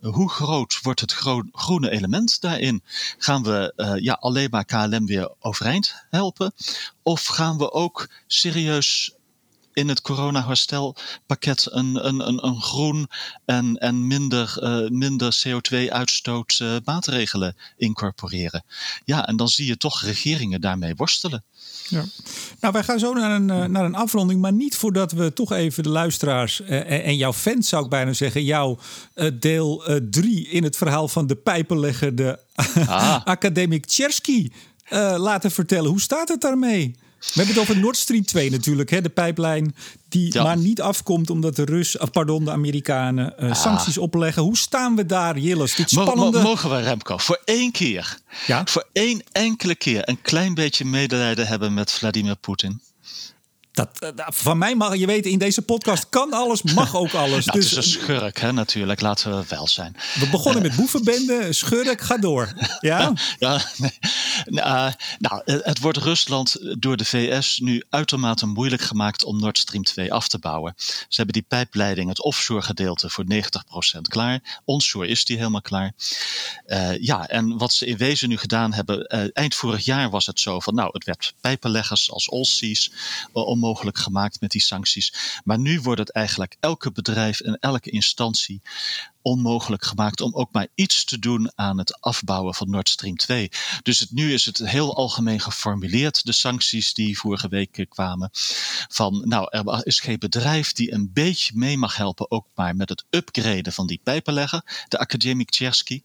[0.02, 1.14] hoe groot wordt het
[1.52, 2.84] groene element daarin?
[3.18, 6.54] Gaan we uh, ja, alleen maar KLM weer overeind helpen?
[7.04, 9.12] Of gaan we ook serieus
[9.74, 13.10] in het corona-herstelpakket een, een, een, een groen
[13.46, 18.64] en, en minder, uh, minder CO2-uitstoot uh, maatregelen incorporeren.
[19.06, 21.44] Ja, en dan zie je toch regeringen daarmee worstelen.
[21.90, 22.04] Ja.
[22.60, 25.52] Nou, wij gaan zo naar een, uh, naar een afronding, maar niet voordat we toch
[25.52, 28.78] even de luisteraars en jouw fans, zou ik bijna zeggen, jouw
[29.34, 32.40] deel 3 in het verhaal van de pijpenlegger, de
[32.88, 33.26] ah.
[33.36, 34.50] academic Tchersky,
[35.18, 35.90] laten vertellen.
[35.90, 36.96] Hoe staat het daarmee?
[37.24, 39.76] We hebben het over Nord Stream 2 natuurlijk, hè, de pijplijn
[40.10, 40.44] die ja.
[40.44, 43.56] maar niet afkomt omdat de Rus, pardon, de Amerikanen uh, ah.
[43.56, 44.44] sancties opleggen.
[44.44, 45.76] Hoe staan we daar, Jilles?
[45.76, 46.42] Dit spannende...
[46.42, 48.18] Mogen we, Remco, voor één keer,
[48.48, 48.62] ja?
[48.66, 52.82] voor één enkele keer een klein beetje medelijden hebben met Vladimir Poetin?
[53.74, 57.46] Dat, eh, van mij mag je weten, in deze podcast kan alles, mag ook alles.
[57.46, 59.02] nou, dus, het is een schurk, hè, natuurlijk.
[59.02, 59.96] Laten we wel zijn.
[60.14, 62.54] We begonnen met boevenbende, schurk, ga door.
[62.80, 64.00] Ja, ja nee.
[64.46, 69.84] nou, nou, het wordt Rusland door de VS nu uitermate moeilijk gemaakt om Nord Stream
[69.84, 70.74] 2 af te bouwen.
[70.78, 74.62] Ze hebben die pijpleiding, het offshore gedeelte, voor 90% klaar.
[74.66, 75.94] Onshore is die helemaal klaar.
[76.68, 80.26] Uh, ja, en wat ze in wezen nu gedaan hebben, uh, eind vorig jaar was
[80.26, 82.92] het zo van, nou, het werd pijpenleggers als Allseas
[83.32, 85.42] om mogelijk gemaakt met die sancties.
[85.44, 88.62] Maar nu wordt het eigenlijk elke bedrijf en elke instantie
[89.24, 93.50] onmogelijk gemaakt om ook maar iets te doen aan het afbouwen van Nord Stream 2.
[93.84, 98.30] Dus het, nu is het heel algemeen geformuleerd, de sancties die vorige week kwamen.
[98.90, 102.90] Van nou, er is geen bedrijf die een beetje mee mag helpen, ook maar met
[102.90, 106.02] het upgraden van die pijpenlegger, de Academic Tversky.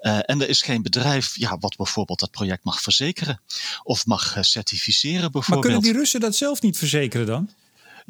[0.00, 3.40] Uh, en er is geen bedrijf ja, wat bijvoorbeeld dat project mag verzekeren
[3.82, 5.48] of mag uh, certificeren bijvoorbeeld.
[5.48, 7.50] Maar kunnen die Russen dat zelf niet verzekeren dan?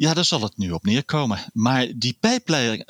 [0.01, 1.39] Ja, daar zal het nu op neerkomen.
[1.53, 2.19] Maar die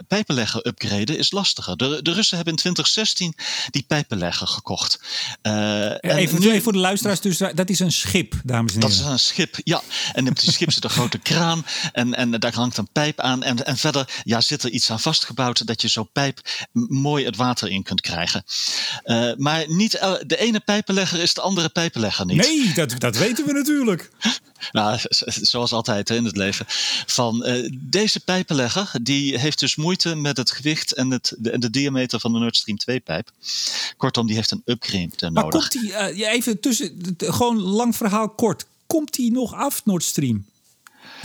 [0.06, 1.76] pijpenlegger upgraden is lastiger.
[1.76, 3.34] De, de Russen hebben in 2016
[3.70, 5.00] die pijpenlegger gekocht.
[5.42, 8.96] Uh, even, nu, voor de luisteraars, dus dat is een schip, dames en heren.
[8.96, 9.82] Dat is een schip, ja.
[10.12, 13.42] En op die schip zit een grote kraan en, en daar hangt een pijp aan.
[13.42, 16.40] En, en verder ja, zit er iets aan vastgebouwd dat je zo'n pijp
[16.72, 18.44] mooi het water in kunt krijgen.
[19.04, 19.92] Uh, maar niet
[20.26, 22.36] de ene pijpenlegger is de andere pijpenlegger niet.
[22.36, 24.10] Nee, dat, dat weten we natuurlijk.
[24.72, 26.64] nou, zoals altijd in het leven
[27.06, 31.70] van uh, deze pijpenlegger, die heeft dus moeite met het gewicht en het, de, de
[31.70, 33.30] diameter van de Nord Stream 2 pijp.
[33.96, 35.32] Kortom, die heeft een upgrade nodig.
[35.32, 40.04] Maar komt die, uh, even tussen, gewoon lang verhaal kort, komt die nog af, Nord
[40.04, 40.44] Stream?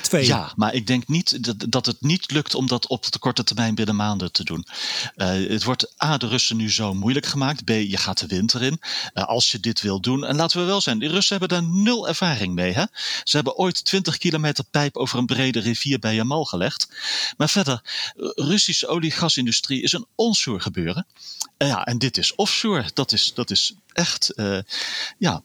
[0.09, 3.43] Ja, maar ik denk niet dat, dat het niet lukt om dat op de korte
[3.43, 4.65] termijn binnen maanden te doen.
[5.15, 7.63] Uh, het wordt A, de Russen nu zo moeilijk gemaakt.
[7.63, 8.79] B, je gaat de winter in.
[9.13, 10.25] Uh, als je dit wil doen.
[10.25, 12.73] En laten we wel zijn, de Russen hebben daar nul ervaring mee.
[12.73, 12.83] Hè?
[13.23, 16.87] Ze hebben ooit 20 kilometer pijp over een brede rivier bij Jamal gelegd.
[17.37, 17.81] Maar verder,
[18.35, 21.05] Russische olie-gasindustrie is een onshore gebeuren.
[21.57, 22.89] Ja, en dit is offshore.
[22.93, 24.33] Dat is, dat is echt,
[25.17, 25.43] ja,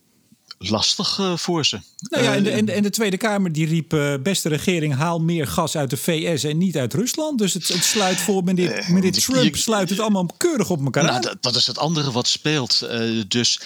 [0.68, 1.80] lastig uh, voor ze.
[1.98, 4.94] Nou ja, en de, en, de, en de Tweede Kamer die riep: uh, beste regering,
[4.94, 7.38] haal meer gas uit de VS en niet uit Rusland.
[7.38, 10.84] Dus het, het sluit voor meneer, uh, meneer Trump, je, sluit het allemaal keurig op
[10.84, 11.04] elkaar.
[11.04, 12.88] Nou, dat, dat, is het andere wat speelt.
[13.28, 13.60] dus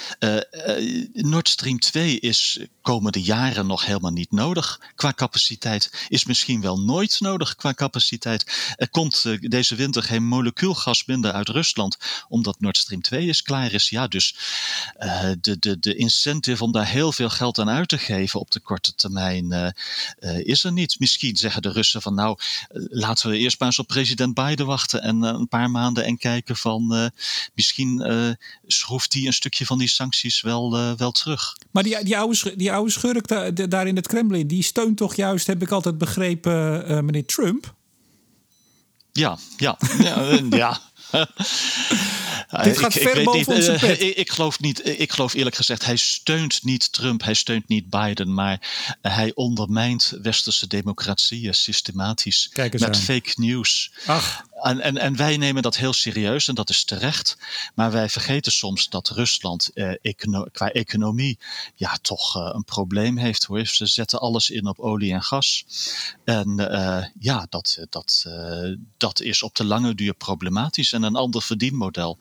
[1.13, 6.07] Nord Stream 2 is komende jaren nog helemaal niet nodig qua capaciteit.
[6.09, 8.75] Is misschien wel nooit nodig qua capaciteit.
[8.77, 11.97] Er komt deze winter geen molecuulgas minder uit Rusland,
[12.29, 13.89] omdat Nord Stream 2 is klaar is.
[13.89, 14.37] Ja, dus
[15.41, 18.51] de, de, de incentive om daar daar heel veel geld aan uit te geven op
[18.51, 20.99] de korte termijn uh, is er niet.
[20.99, 22.39] Misschien zeggen de Russen van nou,
[22.73, 26.57] laten we eerst maar eens op president Biden wachten en een paar maanden en kijken
[26.57, 27.11] van
[27.55, 28.03] misschien
[28.67, 31.57] schroeft hij een stukje van die sancties wel, wel terug.
[31.71, 35.15] Maar die, die, oude, die oude schurk daar, daar in het Kremlin, die steunt toch
[35.15, 37.75] juist, heb ik altijd begrepen, meneer Trump?
[39.13, 40.41] Ja, ja, ja.
[40.51, 40.81] ja.
[42.63, 44.01] Dit gaat ik, ver ik boven onze pet.
[44.01, 47.91] Ik, ik, geloof niet, ik geloof eerlijk gezegd, hij steunt niet Trump, hij steunt niet
[47.91, 48.61] Biden, maar
[49.03, 53.93] hij ondermijnt westerse democratieën systematisch met fake news.
[54.07, 54.45] Ach.
[54.65, 57.37] En, en, en wij nemen dat heel serieus en dat is terecht.
[57.75, 60.15] Maar wij vergeten soms dat Rusland eh,
[60.53, 61.39] qua economie
[61.75, 63.45] ja, toch eh, een probleem heeft.
[63.45, 63.67] Hoor.
[63.67, 65.65] Ze zetten alles in op olie en gas.
[66.25, 70.93] En uh, ja, dat, dat, uh, dat is op de lange duur problematisch.
[70.93, 72.19] En een ander verdienmodel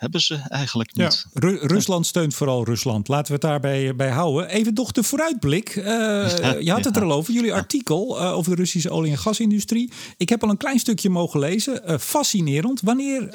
[0.00, 1.26] hebben ze eigenlijk niet.
[1.32, 3.08] Ja, Rusland steunt vooral Rusland.
[3.08, 4.48] Laten we het daarbij eh, bij houden.
[4.48, 5.68] Even toch de vooruitblik.
[5.90, 9.18] Uh, je had het er al over, jullie artikel uh, over de Russische olie- en
[9.18, 9.92] gasindustrie.
[10.16, 11.82] Ik heb al een klein stukje mogen lezen.
[11.86, 12.80] Uh, fascinerend.
[12.80, 13.28] Wanneer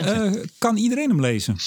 [0.58, 1.58] kan iedereen hem lezen?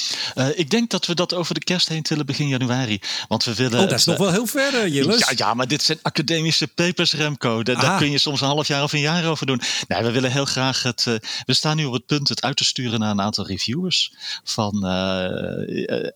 [0.54, 3.00] ik denk dat we dat over de kerst heen tillen begin januari.
[3.28, 3.80] Want we willen.
[3.80, 5.18] Oh, dat is nog wel heel ver, Jilles.
[5.18, 7.62] Ja, ja, maar dit zijn academische papers, Remco.
[7.62, 9.60] Daar, daar, kun je soms een half jaar of een jaar over doen.
[9.88, 11.04] Nee, we willen heel graag het.
[11.46, 14.12] we staan nu op het punt het uit te sturen naar een aantal reviewers
[14.44, 14.87] van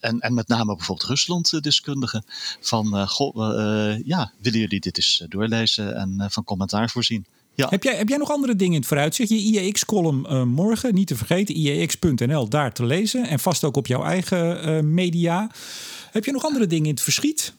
[0.00, 2.24] en, en met name bijvoorbeeld Rusland-deskundigen.
[2.60, 3.36] Van, goh,
[4.04, 7.24] ja, willen jullie dit eens doorlezen en van commentaar voorzien?
[7.54, 7.66] Ja.
[7.68, 9.30] Heb, jij, heb jij nog andere dingen in het vooruitzicht?
[9.30, 13.26] Je IEX-column morgen, niet te vergeten, IEX.nl, daar te lezen.
[13.26, 15.50] En vast ook op jouw eigen media.
[16.10, 17.52] Heb je nog andere dingen in het verschiet?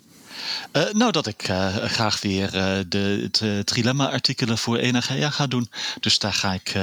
[0.74, 5.70] Uh, nou, dat ik uh, graag weer uh, de, de trilemma-artikelen voor Energia ga doen.
[6.00, 6.76] Dus daar ga ik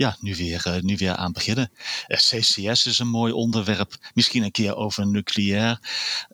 [0.00, 1.70] ja, nu, weer, uh, nu weer aan beginnen.
[2.08, 3.96] Uh, CCS is een mooi onderwerp.
[4.14, 5.80] Misschien een keer over nucleair,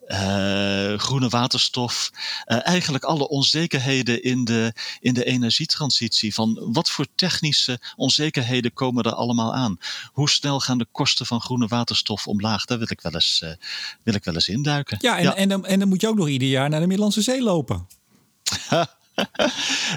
[0.07, 2.11] uh, groene waterstof.
[2.45, 6.33] eigenlijk alle onzekerheden in de, in de energietransitie.
[6.33, 9.77] Van wat voor technische onzekerheden komen er allemaal aan?
[10.11, 12.65] Hoe snel gaan de kosten van groene waterstof omlaag?
[12.65, 13.43] Daar wil ik wel eens,
[14.03, 14.97] wil ik wel eens induiken.
[15.01, 15.35] Ja, en, ja.
[15.35, 17.87] En, dan, en dan moet je ook nog ieder jaar naar de Middellandse Zee lopen.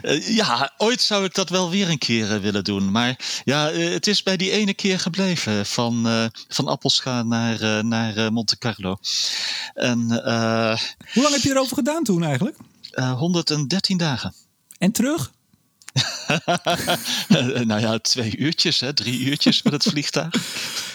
[0.03, 2.91] Eh, ja, ooit zou ik dat wel weer een keer eh, willen doen.
[2.91, 5.67] Maar ja, eh, het is bij die ene keer gebleven.
[5.67, 6.09] Van,
[6.49, 8.97] van Appelscha naar, naar Monte Carlo.
[9.75, 10.01] En,
[11.13, 12.57] Hoe lang heb je erover gedaan toen eigenlijk?
[13.17, 14.35] 113 dagen.
[14.79, 15.31] En terug?
[17.65, 20.35] nou ja, twee uurtjes, hè, drie uurtjes met het vliegtuig.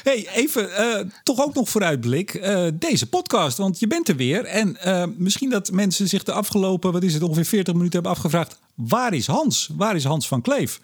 [0.03, 2.33] Hey, even uh, toch ook nog vooruitblik.
[2.33, 4.45] Uh, deze podcast, want je bent er weer.
[4.45, 8.11] En uh, misschien dat mensen zich de afgelopen, wat is het, ongeveer 40 minuten hebben
[8.11, 8.57] afgevraagd.
[8.76, 9.69] Waar is Hans?
[9.76, 10.80] Waar is Hans van Kleef?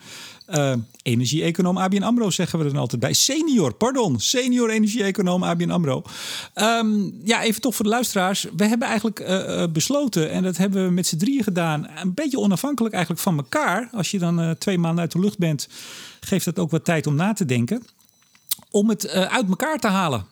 [0.49, 3.13] Uh, energie-econoom ABN AMRO zeggen we er dan altijd bij.
[3.13, 4.19] Senior, pardon.
[4.19, 6.03] Senior energie-econoom ABN AMRO.
[6.55, 8.47] Um, ja, even toch voor de luisteraars.
[8.57, 11.87] We hebben eigenlijk uh, besloten, en dat hebben we met z'n drieën gedaan...
[11.95, 13.89] een beetje onafhankelijk eigenlijk van elkaar.
[13.91, 15.67] Als je dan twee maanden uit de lucht bent...
[16.19, 17.83] geeft dat ook wat tijd om na te denken.
[18.71, 20.25] Om het uit elkaar te halen.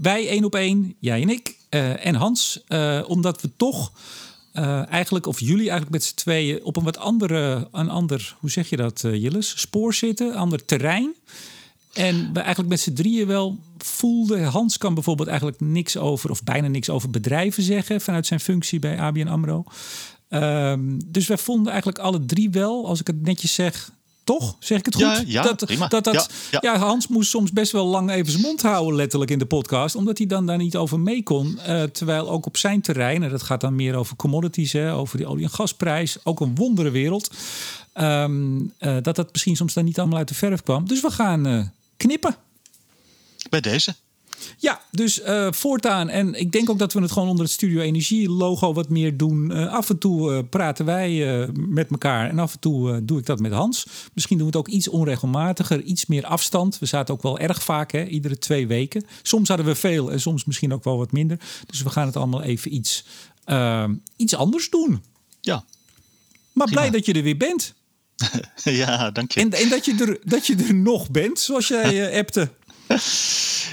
[0.00, 1.56] wij één op één, jij en ik
[2.00, 2.64] en Hans.
[3.06, 3.92] omdat we toch...
[4.54, 8.50] Uh, eigenlijk, of jullie eigenlijk met z'n tweeën op een wat andere, een ander, hoe
[8.50, 9.60] zeg je dat, uh, Jilles?
[9.60, 11.14] Spoor zitten, ander terrein.
[11.92, 14.44] En we eigenlijk met z'n drieën wel voelden.
[14.44, 18.78] Hans kan bijvoorbeeld eigenlijk niks over, of bijna niks over bedrijven zeggen vanuit zijn functie
[18.78, 19.64] bij ABN Amro.
[20.28, 23.90] Um, dus wij vonden eigenlijk alle drie wel, als ik het netjes zeg,
[24.24, 24.56] toch?
[24.58, 25.04] Zeg ik het goed?
[25.04, 25.88] Ja, ja dat, prima.
[25.88, 26.78] Dat, dat, ja, ja.
[26.78, 29.94] Hans moest soms best wel lang even zijn mond houden, letterlijk in de podcast.
[29.94, 31.58] Omdat hij dan daar niet over mee kon.
[31.68, 35.16] Uh, terwijl ook op zijn terrein, en dat gaat dan meer over commodities, hè, over
[35.16, 36.16] die olie- en gasprijs.
[36.22, 37.30] Ook een wondere wereld.
[37.94, 40.88] Um, uh, dat dat misschien soms dan niet allemaal uit de verf kwam.
[40.88, 41.64] Dus we gaan uh,
[41.96, 42.36] knippen.
[43.50, 43.94] Bij deze.
[44.58, 46.08] Ja, dus uh, voortaan.
[46.08, 49.16] En ik denk ook dat we het gewoon onder het Studio Energie logo wat meer
[49.16, 49.50] doen.
[49.50, 53.26] Uh, af en toe uh, praten wij met elkaar en af en toe doe ik
[53.26, 53.86] dat met Hans.
[54.12, 56.78] Misschien doen we het ook iets onregelmatiger, iets meer afstand.
[56.78, 59.04] We zaten ook wel erg vaak, hè, iedere twee weken.
[59.22, 61.38] Soms hadden we veel en soms misschien ook wel wat minder.
[61.66, 63.04] Dus we gaan het allemaal even iets,
[64.16, 65.02] iets anders doen.
[65.40, 65.64] Ja.
[66.52, 67.74] Maar blij dat je er weer bent.
[68.64, 69.40] ja, dank je.
[69.40, 72.50] En, en dat, je er, dat je er nog bent, zoals jij appte.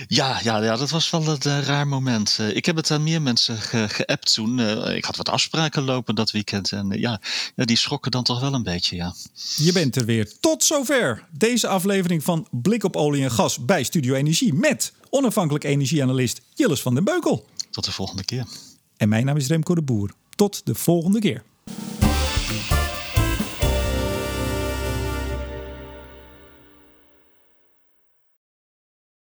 [0.08, 2.38] Ja, ja, ja, dat was wel een uh, raar moment.
[2.42, 4.58] Uh, ik heb het aan meer mensen ge geappt toen.
[4.58, 6.72] Uh, ik had wat afspraken lopen dat weekend.
[6.72, 7.22] En ja,
[7.56, 9.14] ja, die schrokken dan toch wel een beetje, ja.
[9.56, 10.32] Je bent er weer.
[10.40, 14.54] Tot zover deze aflevering van Blik op olie en gas bij Studio Energie...
[14.54, 17.46] met onafhankelijk energieanalist Jilles van den Beukel.
[17.72, 18.46] Tot de volgende keer.
[18.98, 20.12] En mijn naam is Remco de Boer.
[20.36, 21.44] Tot de volgende keer.